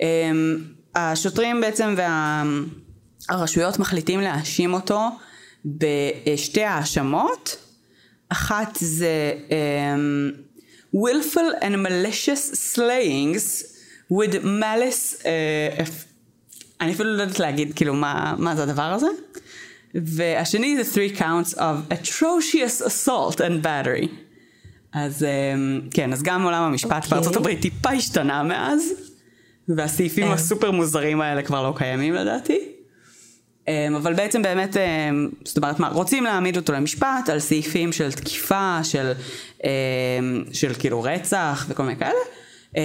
[0.00, 0.58] אמ,
[0.94, 1.94] השוטרים בעצם
[3.28, 5.00] והרשויות מחליטים להאשים אותו
[5.64, 7.56] בשתי האשמות
[8.28, 10.36] אחת זה um,
[10.96, 13.71] willful and malicious slayings
[14.12, 15.90] with malice, uh,
[16.80, 19.06] אני אפילו לא יודעת להגיד כאילו מה, מה זה הדבר הזה.
[19.94, 24.06] והשני זה three counts of atrocious assault and battery.
[24.92, 26.96] אז um, כן, אז גם עולם המשפט okay.
[26.96, 27.10] אוקיי.
[27.10, 28.92] בארצות הברית טיפה השתנה מאז,
[29.68, 30.34] והסעיפים yeah.
[30.34, 32.58] הסופר מוזרים האלה כבר לא קיימים לדעתי.
[33.66, 34.78] Um, אבל בעצם באמת, um,
[35.44, 39.12] זאת אומרת, מה, רוצים להעמיד אותו למשפט על סעיפים של תקיפה, של,
[39.58, 39.64] um,
[40.52, 42.18] של כאילו רצח וכל מיני כאלה.
[42.74, 42.76] Um,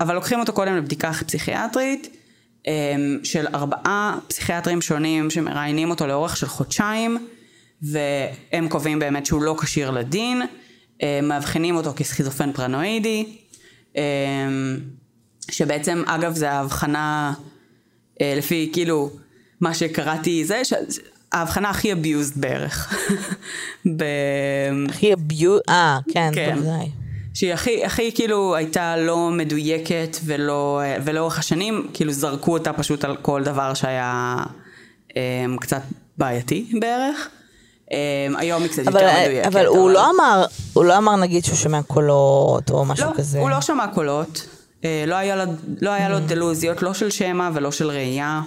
[0.00, 2.16] אבל לוקחים אותו קודם לבדיקה פסיכיאטרית
[2.66, 2.72] אמ,
[3.24, 7.26] של ארבעה פסיכיאטרים שונים שמראיינים אותו לאורך של חודשיים
[7.82, 10.42] והם קובעים באמת שהוא לא כשיר לדין,
[11.22, 13.26] מאבחנים אותו כסכיזופן פרנואידי,
[13.96, 14.02] אמ,
[15.50, 17.34] שבעצם אגב זה ההבחנה
[18.20, 19.10] אה, לפי כאילו
[19.60, 20.62] מה שקראתי זה
[21.32, 22.94] ההבחנה הכי abused בערך.
[24.88, 26.54] הכי abused, אה כן, כן.
[26.54, 27.05] בוודאי.
[27.36, 33.16] שהיא הכי, הכי כאילו הייתה לא מדויקת ולא, ולאורך השנים כאילו זרקו אותה פשוט על
[33.16, 34.36] כל דבר שהיה
[35.08, 35.14] um,
[35.60, 35.82] קצת
[36.18, 37.28] בעייתי בערך.
[37.86, 37.92] Um,
[38.38, 39.46] היום היא קצת אבל, יותר מדויקת.
[39.46, 43.16] אבל, אבל הוא לא אמר, הוא לא אמר נגיד שהוא שומע קולות או משהו לא,
[43.16, 43.40] כזה.
[43.40, 44.46] הוא לא שמע קולות.
[44.80, 46.20] Uh, לא היה, לו, לא היה לו mm.
[46.20, 48.40] דלוזיות, לא של שמע ולא של ראייה.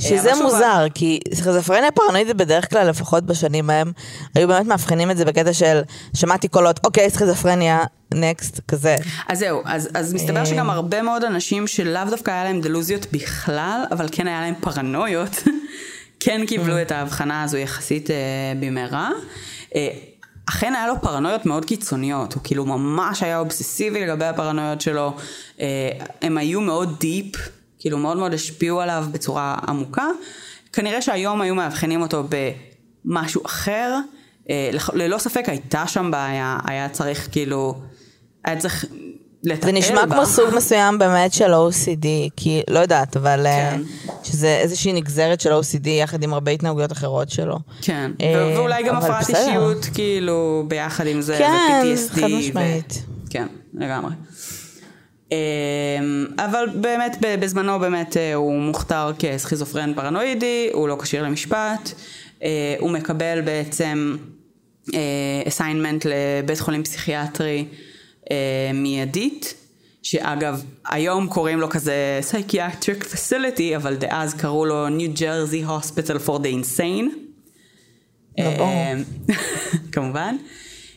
[0.00, 3.92] שזה מוזר, כי סכיזופרניה פרנואידית בדרך כלל, לפחות בשנים ההם,
[4.34, 5.80] היו באמת מאבחנים את זה בקטע של
[6.14, 7.84] שמעתי קולות, אוקיי, סכיזופרניה,
[8.14, 8.96] נקסט, כזה.
[9.28, 10.74] אז זהו, אז, אז מסתבר שגם אה.
[10.74, 15.42] הרבה מאוד אנשים שלאו דווקא היה להם דלוזיות בכלל, אבל כן היה להם פרנויות,
[16.20, 16.82] כן קיבלו אה.
[16.82, 18.16] את ההבחנה הזו יחסית אה,
[18.60, 19.10] במהרה.
[19.74, 19.88] אה,
[20.46, 25.16] אכן היה לו פרנויות מאוד קיצוניות, הוא כאילו ממש היה אובססיבי לגבי הפרנויות שלו,
[25.60, 25.90] אה,
[26.22, 27.36] הם היו מאוד דיפ.
[27.80, 30.06] כאילו מאוד מאוד השפיעו עליו בצורה עמוקה.
[30.72, 32.24] כנראה שהיום היו מאבחנים אותו
[33.04, 33.98] במשהו אחר.
[34.50, 37.74] אה, ללא ספק הייתה שם בעיה, היה צריך כאילו,
[38.44, 38.84] היה צריך
[39.44, 39.66] לטפל בה.
[39.66, 40.14] זה נשמע בה.
[40.14, 43.82] כמו סוג מסוים באמת של OCD, כי לא יודעת, אבל אה, כן.
[44.22, 47.58] שזה איזושהי נגזרת של OCD יחד עם הרבה התנהגויות אחרות שלו.
[47.82, 52.14] כן, אה, ואולי גם הפרעת אישיות, כאילו, ביחד עם זה, כן, ו-PTSD.
[52.14, 53.02] כן, חד משמעית.
[53.26, 53.30] ו...
[53.30, 54.12] כן, לגמרי.
[55.32, 61.92] אמ, אבל באמת בזמנו באמת אה, הוא מוכתר כסכיזופרן פרנואידי, הוא לא כשיר למשפט,
[62.42, 64.16] אה, הוא מקבל בעצם
[65.48, 66.12] אסיינמנט אה,
[66.42, 67.64] לבית חולים פסיכיאטרי
[68.74, 69.54] מיידית,
[70.02, 76.38] שאגב היום קוראים לו כזה Psychiatric Facility, אבל דאז קראו לו New Jersey Hospital for
[76.38, 77.30] the Insane.
[78.38, 78.44] לא.
[78.44, 78.94] אה,
[79.92, 80.36] כמובן.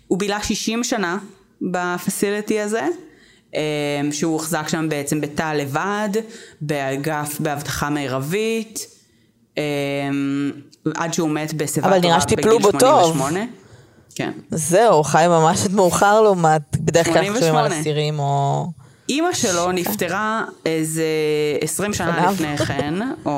[0.07, 1.17] הוא בילה 60 שנה
[1.61, 2.87] בפסיליטי הזה,
[4.11, 6.09] שהוא הוחזק שם בעצם בתא לבד,
[6.61, 8.87] באגף באבטחה מרבית,
[9.57, 9.63] אה,
[10.95, 13.13] עד שהוא מת בשיבה אבל טובה נראה שטיפלו בגיל בו טוב.
[13.13, 13.39] 88.
[14.15, 14.31] כן.
[14.51, 17.79] זהו, הוא חי ממש עד מאוחר לעומת, בדרך כלל חושבים על 88.
[17.79, 18.65] אסירים או...
[19.09, 21.05] אימא שלו נפטרה איזה
[21.61, 22.31] 20 שנה.
[22.31, 22.93] לפני כן,
[23.25, 23.31] או,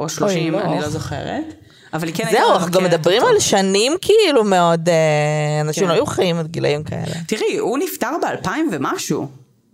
[0.00, 0.66] או 30, אוי, לא.
[0.66, 1.54] אני לא זוכרת.
[1.92, 3.34] אבל היא כן הייתה זהו, אנחנו גם מדברים אותו.
[3.34, 5.88] על שנים כאילו מאוד, אה, אנשים כן.
[5.88, 7.14] לא היו חיים עד גילאים כאלה.
[7.26, 9.26] תראי, הוא נפטר ב-2000 ומשהו.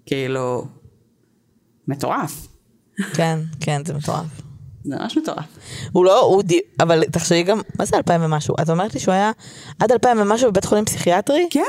[0.07, 0.67] כאילו,
[1.89, 2.47] מטורף.
[3.15, 4.27] כן, כן, זה מטורף.
[4.85, 5.45] זה ממש מטורף.
[5.93, 6.61] הוא לא, הוא די...
[6.81, 8.55] אבל תחשבי גם, מה זה אלפיים ומשהו?
[8.63, 9.31] את אומרת לי שהוא היה
[9.79, 11.49] עד אלפיים ומשהו בבית חולים פסיכיאטרי?
[11.51, 11.63] כן.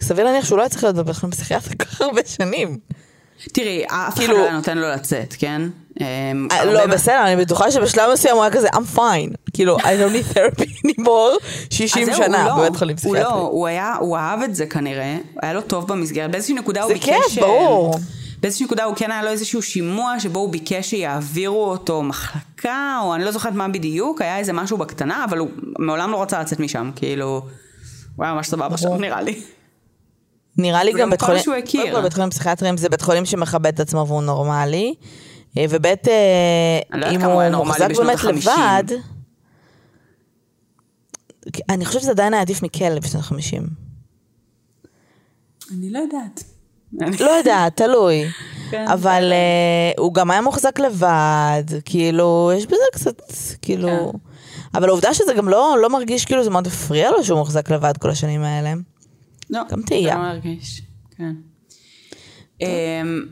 [0.00, 2.78] סביר להניח שהוא לא היה צריך להיות בבית חולים פסיכיאטרי כל כך הרבה שנים.
[3.52, 5.62] תראי, אף אחד כאילו- לא היה נותן לו לצאת, כן?
[6.00, 9.34] אמ, אה, לא, בסדר, אני בטוחה שבשלב מסוים הוא היה כזה, I'm fine.
[9.52, 13.20] כאילו, I don't need therapy anymore, 60 אז זהו, שנה לא, בבית חולים הוא לא,
[13.20, 13.42] פסיכיאטרי.
[13.50, 16.94] הוא היה, הוא אהב את זה כנראה, היה לו טוב במסגרת, באיזושהי נקודה הוא זה
[16.94, 17.06] ביקש...
[17.06, 17.94] כיף, אה, ברור.
[18.40, 23.14] באיזושהי נקודה הוא כן היה לו איזשהו שימוע שבו הוא ביקש שיעבירו אותו מחלקה, או
[23.14, 26.60] אני לא זוכרת מה בדיוק, היה איזה משהו בקטנה, אבל הוא מעולם לא רצה לצאת
[26.60, 27.42] משם, כאילו,
[28.16, 29.40] הוא היה ממש סבבה שם נראה לי.
[30.58, 31.80] נראה לי גם בית חולים, שהוא הכיר.
[31.80, 34.94] קודם כל בית חולים פסיכיאטריים זה בית חולים שמכבד את עצמו והוא נורמלי,
[35.58, 38.52] אה, ובית, אה, לא אם הוא מוחזק באמת ה-חמישים.
[38.52, 38.84] לבד,
[41.68, 43.62] אני חושבת שזה עדיין היה עדיף מכלא בשנות ה-50.
[45.72, 46.44] אני לא יודעת.
[47.20, 48.24] לא יודעת, תלוי.
[48.70, 53.22] כן, אבל אה, הוא גם היה מוחזק לבד, כאילו, יש בזה קצת,
[53.62, 53.88] כאילו...
[53.88, 54.18] כן.
[54.74, 57.96] אבל העובדה שזה גם לא, לא מרגיש כאילו זה מאוד הפריע לו שהוא מוחזק לבד
[57.96, 58.72] כל השנים האלה.
[59.50, 60.14] לא, גם תהייה.
[60.14, 60.82] זה לא מרגיש,
[61.16, 61.34] כן.
[62.60, 63.26] אמ,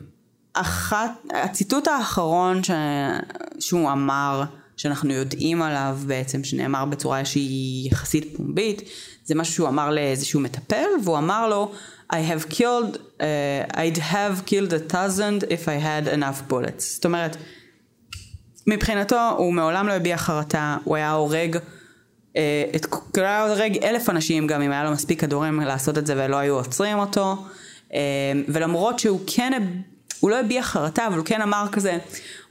[0.53, 2.71] אחת, הציטוט האחרון ש...
[3.59, 4.43] שהוא אמר,
[4.77, 8.81] שאנחנו יודעים עליו בעצם, שנאמר בצורה שהיא יחסית פומבית,
[9.25, 11.71] זה משהו שהוא אמר לאיזשהו מטפל, והוא אמר לו,
[12.11, 16.83] I have killed, uh, I'd have killed a thousand if I had enough bullets.
[16.95, 17.37] זאת אומרת,
[18.67, 21.57] מבחינתו הוא מעולם לא הביע חרטה, הוא היה הורג,
[22.75, 26.13] את, כאילו היה הורג אלף אנשים גם אם היה לו מספיק כדורים לעשות את זה
[26.17, 27.35] ולא היו עוצרים אותו.
[27.93, 27.99] אה,
[28.47, 29.63] ולמרות שהוא כן,
[30.19, 31.97] הוא לא הביע חרטה, אבל הוא כן אמר כזה,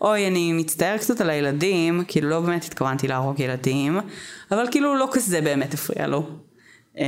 [0.00, 4.00] אוי אני מצטער קצת על הילדים, כאילו לא באמת התכוונתי להרוג ילדים,
[4.50, 6.26] אבל כאילו לא כזה באמת הפריע לו.
[6.96, 6.98] Um,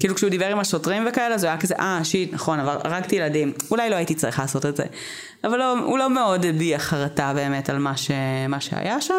[0.00, 3.52] כאילו כשהוא דיבר עם השוטרים וכאלה, הוא היה כזה, אה, שיט, נכון, אבל הרגתי ילדים,
[3.70, 4.84] אולי לא הייתי צריך לעשות את זה.
[5.44, 8.10] אבל לא, הוא לא מאוד הביע חרטה באמת על מה, ש,
[8.48, 9.14] מה שהיה שם,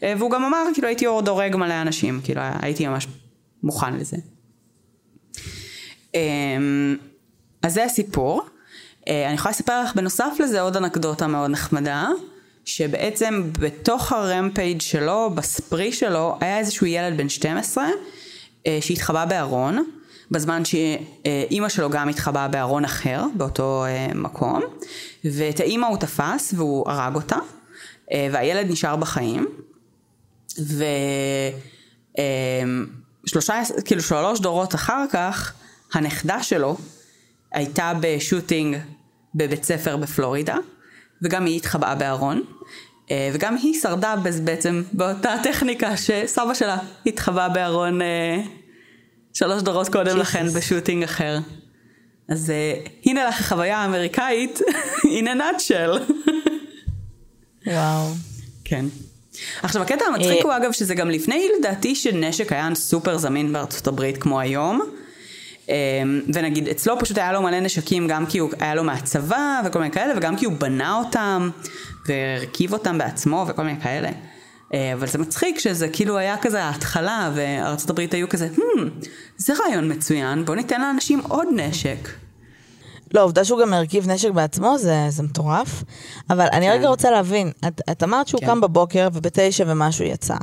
[0.00, 3.06] uh, והוא גם אמר, כאילו הייתי עוד הורג מלא אנשים, כאילו הייתי ממש
[3.62, 4.16] מוכן לזה.
[6.12, 6.16] Um,
[7.62, 8.42] אז זה הסיפור.
[9.00, 12.08] Uh, אני יכולה לספר לך בנוסף לזה עוד אנקדוטה מאוד נחמדה,
[12.64, 17.90] שבעצם בתוך הרמפייג' שלו, בספרי שלו, היה איזשהו ילד בן 12, אה,
[18.80, 19.84] שהתחבא בארון,
[20.32, 24.62] בזמן שאימא שלו גם התחבאה בארון אחר, באותו אה, מקום,
[25.24, 27.36] ואת האימא הוא תפס והוא הרג אותה,
[28.12, 29.46] אה, והילד נשאר בחיים,
[33.26, 35.52] ושלושה, כאילו שלוש דורות אחר כך,
[35.92, 36.76] הנכדה שלו
[37.52, 38.76] הייתה בשוטינג
[39.34, 40.56] בבית ספר בפלורידה,
[41.22, 42.42] וגם היא התחבאה בארון.
[43.10, 48.40] אה, וגם היא שרדה בעצם באותה טכניקה שסבא שלה התחבא בארון אה,
[49.32, 51.38] שלוש דורות קודם לכן בשוטינג אחר.
[52.28, 52.74] אז אה,
[53.06, 54.60] הנה לך החוויה האמריקאית
[55.18, 56.12] in a nutshell.
[57.66, 58.06] וואו.
[58.64, 58.84] כן.
[59.62, 64.18] עכשיו הקטע המצחיק הוא אגב שזה גם לפני לדעתי שנשק היה סופר זמין בארצות הברית
[64.18, 64.80] כמו היום.
[66.34, 69.90] ונגיד אצלו פשוט היה לו מלא נשקים גם כי הוא היה לו מהצבא וכל מיני
[69.90, 71.50] כאלה וגם כי הוא בנה אותם
[72.06, 74.10] והרכיב אותם בעצמו וכל מיני כאלה.
[74.74, 79.52] אה, אבל זה מצחיק שזה כאילו היה כזה ההתחלה וארצות הברית היו כזה, hmm, זה
[79.64, 82.08] רעיון מצוין בוא ניתן לאנשים עוד נשק.
[83.14, 85.84] לא, העובדה שהוא גם הרכיב נשק בעצמו זה, זה מטורף.
[86.30, 88.46] אבל אני רגע רוצה להבין, את, את אמרת שהוא כן.
[88.46, 90.36] קם בבוקר ובתשע ומשהו יצא.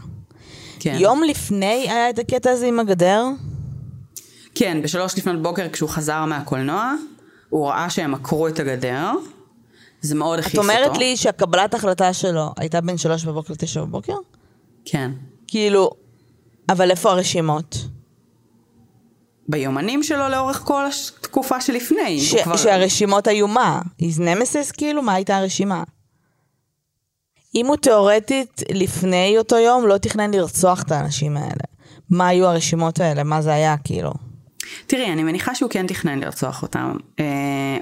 [0.80, 0.96] כן.
[1.00, 3.26] יום לפני היה את הקטע הזה עם הגדר?
[4.56, 6.94] כן, בשלוש לפנות בוקר כשהוא חזר מהקולנוע,
[7.50, 9.12] הוא ראה שהם עקרו את הגדר,
[10.02, 10.72] זה מאוד הכעיס את אותו.
[10.72, 14.14] אומרת לי שהקבלת החלטה שלו הייתה בין שלוש בבוקר לתשע בבוקר?
[14.86, 15.12] כן.
[15.48, 15.90] כאילו,
[16.70, 17.78] אבל איפה הרשימות?
[19.50, 20.84] ביומנים שלו לאורך כל
[21.20, 22.20] התקופה שלפני.
[22.22, 22.58] ש- כבר...
[22.58, 23.82] שהרשימות היו מה?
[24.02, 25.02] His nemesis כאילו?
[25.02, 25.84] מה הייתה הרשימה?
[27.56, 31.64] אם הוא תיאורטית לפני אותו יום לא תכנן לרצוח את האנשים האלה,
[32.10, 33.24] מה היו הרשימות האלה?
[33.24, 34.12] מה זה היה כאילו?
[34.88, 36.98] תראי, אני מניחה שהוא כן תכנן לרצוח אותם.
[37.20, 37.26] אה,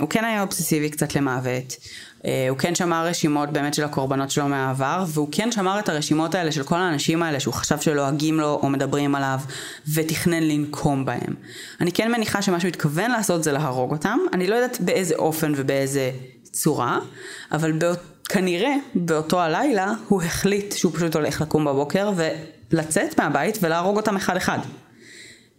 [0.01, 1.75] הוא כן היה אובססיבי קצת למוות.
[2.25, 6.35] אה, הוא כן שמר רשימות באמת של הקורבנות שלו מהעבר, והוא כן שמר את הרשימות
[6.35, 9.39] האלה של כל האנשים האלה שהוא חשב שלועגים לו או מדברים עליו,
[9.93, 11.35] ותכנן לנקום בהם.
[11.81, 14.19] אני כן מניחה שמה שהוא התכוון לעשות זה להרוג אותם.
[14.33, 16.11] אני לא יודעת באיזה אופן ובאיזה
[16.43, 16.99] צורה,
[17.51, 17.99] אבל באות,
[18.29, 22.11] כנראה באותו הלילה הוא החליט שהוא פשוט הולך לקום בבוקר
[22.71, 24.59] ולצאת מהבית ולהרוג אותם אחד אחד.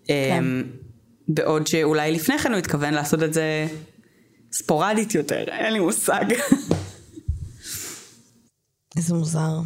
[0.06, 0.14] כן.
[0.38, 0.62] אמ,
[1.28, 3.66] בעוד שאולי לפני כן הוא התכוון לעשות את זה
[4.52, 6.24] ספורדית יותר, אין לי מושג.
[8.96, 9.60] איזה מוזר.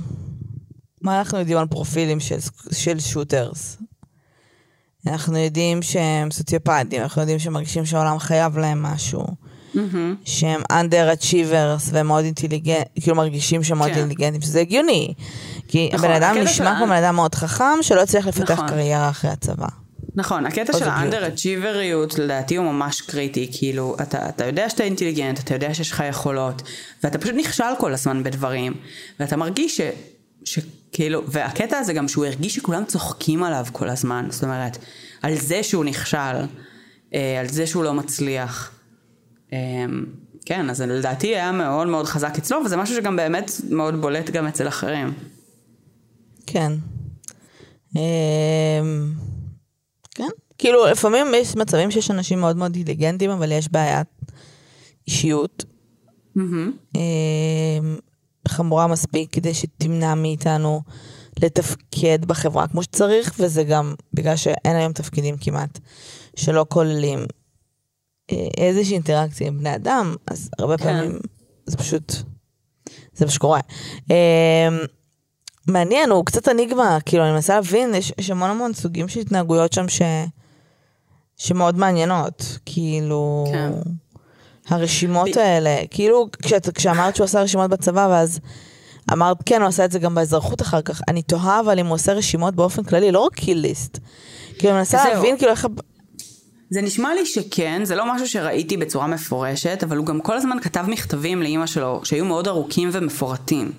[1.00, 2.38] מה אנחנו יודעים על פרופילים של,
[2.72, 3.76] של שוטרס?
[5.06, 9.26] אנחנו יודעים שהם סוציופטים, אנחנו יודעים שהם מרגישים שהעולם חייב להם משהו.
[9.74, 9.78] Mm-hmm.
[10.24, 13.98] שהם under-achievers והם מאוד אינטליגנט, כאילו מרגישים שהם מאוד כן.
[13.98, 15.14] אינטליגנטים, שזה הגיוני.
[15.68, 18.68] כי נכון, הבן אדם נשמע כמו בן אדם מאוד חכם, שלא הצליח לפתח נכון.
[18.68, 19.81] קריירה אחרי הצבא.
[20.14, 25.40] נכון, הקטע של האנדר אצ'יבריות לדעתי הוא ממש קריטי, כאילו, אתה, אתה יודע שאתה אינטליגנט,
[25.40, 26.62] אתה יודע שיש לך יכולות,
[27.04, 28.74] ואתה פשוט נכשל כל הזמן בדברים,
[29.20, 29.80] ואתה מרגיש ש...
[30.44, 34.78] שכאילו, והקטע הזה גם שהוא הרגיש שכולם צוחקים עליו כל הזמן, זאת אומרת,
[35.22, 36.46] על זה שהוא נכשל,
[37.14, 38.70] אה, על זה שהוא לא מצליח.
[39.52, 39.58] אה,
[40.46, 44.46] כן, אז לדעתי היה מאוד מאוד חזק אצלו, וזה משהו שגם באמת מאוד בולט גם
[44.46, 45.12] אצל אחרים.
[46.46, 46.72] כן.
[50.14, 54.08] כן, כאילו לפעמים יש מצבים שיש אנשים מאוד מאוד אינטליגנטים, אבל יש בעיית
[55.06, 55.64] אישיות.
[56.38, 56.98] Mm-hmm.
[58.48, 60.82] חמורה מספיק כדי שתמנע מאיתנו
[61.42, 65.78] לתפקד בחברה כמו שצריך, וזה גם בגלל שאין היום תפקידים כמעט
[66.36, 67.18] שלא כוללים
[68.32, 70.84] אה, איזושהי אינטראקציה עם בני אדם, אז הרבה כן.
[70.84, 71.18] פעמים
[71.66, 72.12] זה פשוט,
[73.14, 73.60] זה מה שקורה.
[75.68, 79.72] מעניין, הוא קצת אניגמה, כאילו, אני מנסה להבין, יש, יש המון המון סוגים של התנהגויות
[79.72, 80.02] שם ש...
[81.36, 83.44] שמאוד מעניינות, כאילו...
[83.52, 83.72] כן.
[84.68, 85.38] הרשימות ב...
[85.38, 88.40] האלה, כאילו, כשאת, כשאמרת שהוא עשה רשימות בצבא, ואז
[89.12, 91.94] אמרת, כן, הוא עשה את זה גם באזרחות אחר כך, אני תוהה, אבל אם הוא
[91.94, 93.98] עושה רשימות באופן כללי, לא רק קיליסט.
[94.58, 95.66] כאילו, אני מנסה להבין, כאילו, איך...
[96.70, 100.56] זה נשמע לי שכן, זה לא משהו שראיתי בצורה מפורשת, אבל הוא גם כל הזמן
[100.62, 103.72] כתב מכתבים לאימא שלו, שהיו מאוד ארוכים ומפורטים.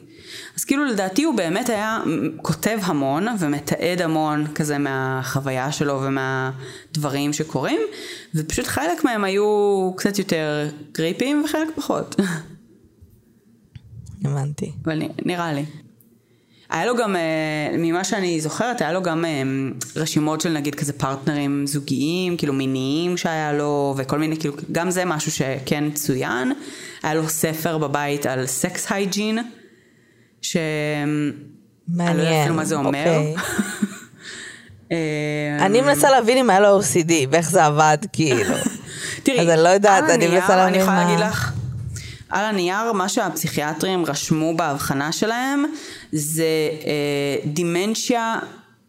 [0.58, 2.00] אז כאילו לדעתי הוא באמת היה
[2.42, 7.82] כותב המון ומתעד המון כזה מהחוויה שלו ומהדברים שקורים,
[8.36, 12.16] ופשוט חלק מהם היו קצת יותר גריפים וחלק פחות.
[14.26, 14.72] הבנתי.
[14.86, 15.66] אבל נראה לי.
[16.70, 17.22] היה לו גם, אה,
[17.78, 19.42] ממה שאני זוכרת, היה לו גם אה,
[19.96, 25.06] רשימות של נגיד כזה פרטנרים זוגיים, כאילו מיניים שהיה לו, וכל מיני, כאילו, גם זה
[25.06, 26.52] משהו שכן צוין.
[27.04, 29.40] היה לו ספר בבית על סקס הייג'ין.
[30.44, 30.58] ש...
[31.88, 32.20] מעניין.
[32.20, 32.90] אני לא יודעת מה זה אומר.
[32.90, 33.36] אוקיי.
[34.92, 38.56] אה, אני מנסה להבין אם היה לו OCD ואיך זה עבד, כאילו.
[39.24, 40.68] תראי, אז אני לא יודעת, אני מנסה להבין מה...
[40.68, 41.52] אני יכולה להגיד לך,
[42.30, 45.66] על הנייר, מה שהפסיכיאטרים רשמו בהבחנה שלהם,
[46.12, 46.46] זה
[47.46, 48.40] dementia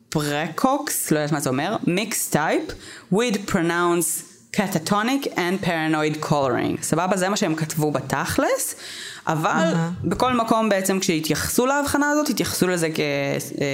[0.09, 2.62] praecox, לא יודעת מה זה אומר, mixed type,
[3.12, 6.83] with pronounced catatonic and paranoid coloring.
[6.83, 7.17] סבבה?
[7.17, 8.75] זה מה שהם כתבו בתכלס.
[9.26, 10.08] אבל uh-huh.
[10.08, 12.88] בכל מקום בעצם כשהתייחסו להבחנה הזאת, התייחסו לזה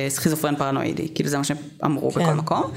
[0.09, 2.21] כסכיזופרן פרנואידי, כאילו זה מה שאמרו כן.
[2.21, 2.73] בכל מקום.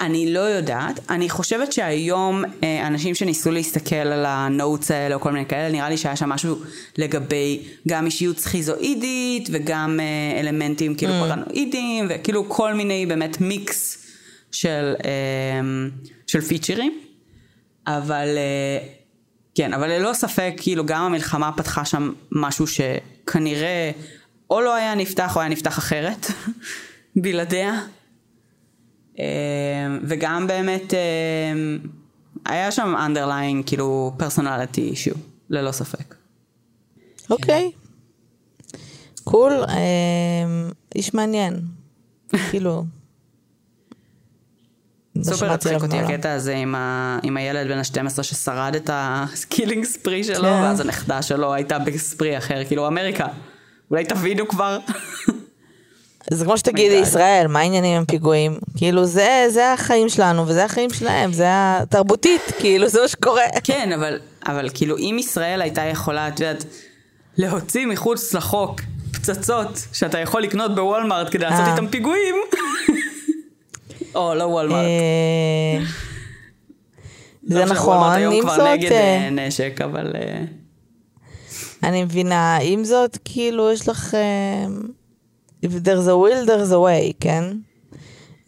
[0.00, 5.20] אני לא יודעת, אני חושבת שהיום אה, אנשים שניסו להסתכל על ה notes האלה או
[5.20, 6.56] כל מיני כאלה, נראה לי שהיה שם משהו
[6.98, 11.28] לגבי גם אישיות סכיזואידית וגם אה, אלמנטים כאילו mm.
[11.28, 14.06] פרנואידיים וכאילו כל מיני באמת מיקס
[14.52, 15.60] של, אה,
[16.26, 17.00] של פיצ'רים,
[17.86, 18.28] אבל
[19.58, 23.90] כן, אבל ללא ספק, כאילו, גם המלחמה פתחה שם משהו שכנראה
[24.50, 26.26] או לא היה נפתח או היה נפתח אחרת,
[27.22, 27.80] בלעדיה.
[29.18, 29.24] אמ,
[30.02, 31.78] וגם באמת אמ,
[32.46, 35.18] היה שם underlying, כאילו, personality issue,
[35.50, 36.14] ללא ספק.
[37.30, 37.70] אוקיי.
[39.24, 41.60] Cool, אמ, איש מעניין.
[42.50, 42.84] כאילו...
[45.22, 47.18] סופר הצחיק אותי הקטע הזה עם, ה...
[47.22, 50.48] עם הילד בן ה-12 ששרד את ה killing spree שלו, כן.
[50.48, 53.26] ואז הנכדה שלו הייתה ב spree אחר, כאילו אמריקה.
[53.90, 54.78] אולי תבינו כבר.
[56.30, 58.58] זה כמו שתגידי ישראל, מה העניינים עם פיגועים?
[58.76, 63.42] כאילו זה, זה החיים שלנו וזה החיים שלהם, זה התרבותית, כאילו זה מה שקורה.
[63.64, 66.64] כן, אבל, אבל כאילו אם ישראל הייתה יכולה, את יודעת,
[67.36, 68.80] להוציא מחוץ לחוק
[69.12, 71.72] פצצות שאתה יכול לקנות בוולמארט כדי לעשות אה.
[71.72, 72.34] איתם פיגועים.
[74.14, 74.84] או, לא וולמארט.
[74.84, 75.78] אה,
[77.42, 78.16] זה לא נכון, עם זאת...
[78.16, 80.12] היום כבר נגד אה, אה, נשק, אבל...
[81.82, 84.16] אני מבינה, עם זאת, כאילו, יש לך...
[85.64, 87.44] If there's a will, there's a way, כן?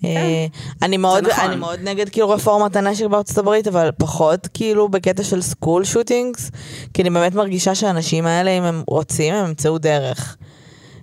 [0.04, 0.46] אה,
[0.82, 1.44] אני מאוד, נכון.
[1.44, 6.50] אני מאוד נגד כאילו רפורמת הנשק בארצות הברית, אבל פחות כאילו בקטע של סקול שוטינגס,
[6.94, 10.36] כי אני באמת מרגישה שהאנשים האלה, אם הם רוצים, הם ימצאו דרך.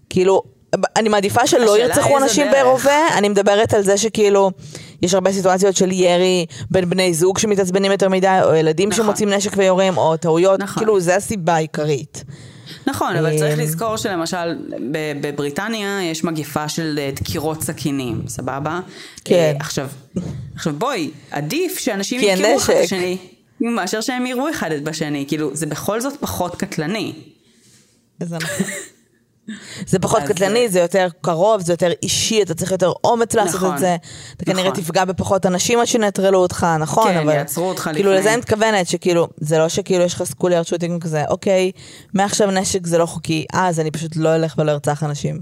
[0.10, 0.42] כאילו,
[0.96, 2.48] אני מעדיפה שלא ירצחו אנשים.
[2.52, 4.52] ברובה, אני מדברת על זה שכאילו,
[5.02, 9.04] יש הרבה סיטואציות של ירי בין בני זוג שמתעצבנים יותר מדי, או ילדים נכון.
[9.04, 10.84] שמוצאים נשק ויורים, או טעויות, נכון.
[10.84, 12.24] כאילו, זה הסיבה העיקרית.
[12.88, 14.56] נכון, אבל צריך אמ, לזכור שלמשל
[15.22, 18.80] בבריטניה יש מגיפה של אה, דקירות סכינים, סבבה?
[19.26, 19.36] כן.
[19.36, 19.88] אה, עכשיו,
[20.56, 22.84] עכשיו בואי, עדיף שאנשים יכירו אחד את.
[22.84, 23.18] השני,
[23.62, 27.14] מאשר שהם יראו אחד את בשני, כאילו זה בכל זאת פחות קטלני.
[28.24, 28.66] זה נכון.
[29.88, 33.74] זה פחות קטלני, זה יותר קרוב, זה יותר אישי, אתה צריך יותר אומץ לעשות נכון,
[33.74, 33.96] את זה.
[34.38, 34.84] אתה כנראה נכון.
[34.84, 37.08] תפגע בפחות אנשים עד שנטרלו אותך, נכון?
[37.12, 37.34] כן, אבל...
[37.34, 38.20] יעצרו אותך כאילו, לפני.
[38.22, 41.72] לזה אני מתכוונת, שכאילו, זה לא שכאילו יש לך סקולר שוטינג כזה, אוקיי,
[42.14, 45.40] מעכשיו נשק זה לא חוקי, אה, אז אני פשוט לא אלך ולא ארצח אנשים.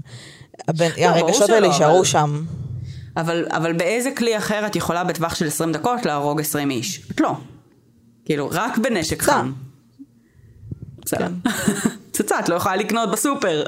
[0.68, 2.44] הבן- לא, הרגשות האלה יישארו אבל- שם.
[3.16, 7.02] אבל, אבל באיזה כלי אחר את יכולה בטווח של 20 דקות להרוג 20 איש?
[7.10, 7.32] את לא.
[8.24, 9.22] כאילו, רק בנשק.
[9.22, 9.52] חם.
[11.00, 11.16] פצצה.
[11.16, 11.32] כן.
[12.12, 13.64] פצצה, את לא יכולה לקנות בסופר.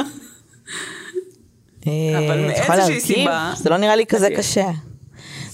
[1.86, 1.92] אה,
[2.26, 3.00] אבל מאיזושהי?
[3.00, 4.28] סיבה- זה לא נראה לי כזה.
[4.36, 4.70] קשה.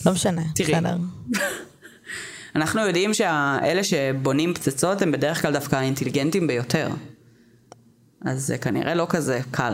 [0.07, 0.43] לא משנה.
[0.61, 0.97] בסדר.
[2.57, 6.89] אנחנו יודעים שאלה שבונים פצצות הם בדרך כלל דווקא האינטליגנטים ביותר.
[8.25, 9.73] אז זה כנראה לא כזה קל.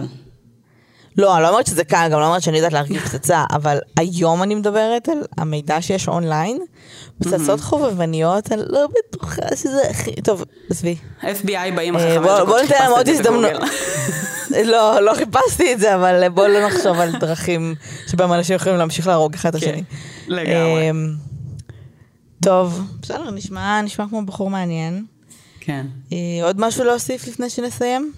[1.18, 4.43] לא, אני לא אומרת שזה קל, גם לא אומרת שאני יודעת להרכיב פצצה, אבל היום
[4.43, 6.59] אני מדברת על המידע שיש אונליין,
[7.18, 10.12] פצצות חובבניות, אני לא בטוחה שזה הכי...
[10.22, 10.97] טוב, עזבי.
[11.22, 13.62] FBI באים אה, אחרי בוא- חמש בוא דקות ניתן להם עוד הזדמנות.
[14.64, 17.74] לא, לא חיפשתי את זה, אבל בואו לא נחשוב על דרכים
[18.07, 19.82] שבהם אנשים יכולים להמשיך להרוג אחד את כן, השני.
[20.28, 20.90] לגמרי.
[20.90, 21.14] אמ,
[22.42, 25.05] טוב, בסדר, נשמע נשמע כמו בחור מעניין.
[25.61, 25.86] כן.
[26.12, 28.12] אה, עוד משהו להוסיף לפני שנסיים?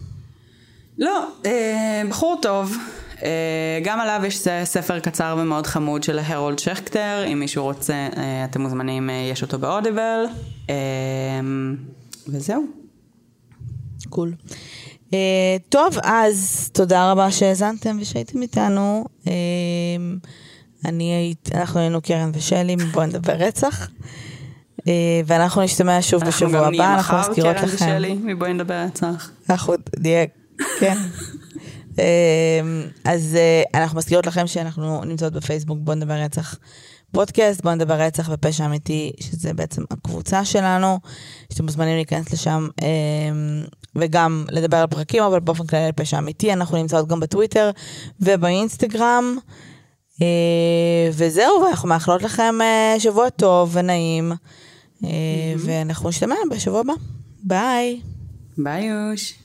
[0.98, 2.76] לא, אה, בחור טוב.
[3.22, 8.44] אה, גם עליו יש ספר קצר ומאוד חמוד של הרולד שכטר, אם מישהו רוצה, אה,
[8.44, 10.24] אתם מוזמנים, אה, יש אותו באודיבל.
[10.70, 10.74] אה,
[12.28, 12.66] וזהו.
[14.08, 14.34] קול.
[14.48, 14.52] Uh,
[15.68, 19.04] טוב, אז תודה רבה שהאזנתם ושהייתם איתנו.
[19.24, 19.28] Uh,
[20.84, 23.88] אני היית, אנחנו היינו קרן ושלי מבוא נדבר רצח.
[24.80, 24.84] Uh,
[25.26, 27.74] ואנחנו נשתמע שוב אנחנו בשבוע גם הבא, נהיה אנחנו מחר, מזכירות קרן לכם.
[27.74, 29.30] ושלי, מבואי נדבר רצח.
[29.50, 30.24] אנחנו נהיה,
[30.80, 30.96] כן.
[31.98, 32.60] אה,
[33.04, 36.58] אז אה, אנחנו מזכירות לכם שאנחנו נמצאות בפייסבוק בוא נדבר רצח
[37.12, 40.98] פודקאסט, בוא נדבר רצח ופשע אמיתי, שזה בעצם הקבוצה שלנו,
[41.52, 42.88] שאתם מוזמנים להיכנס לשם אה,
[43.96, 47.70] וגם לדבר על פרקים, אבל באופן כללי על פשע אמיתי, אנחנו נמצאות גם בטוויטר
[48.20, 49.36] ובאינסטגרם.
[50.22, 54.32] אה, וזהו, ואנחנו מאחלות לכם אה, שבוע טוב ונעים,
[55.04, 55.08] אה,
[55.58, 56.92] ואנחנו נשתמע בשבוע הבא.
[57.42, 58.00] ביי.
[58.58, 59.41] ביי יוש.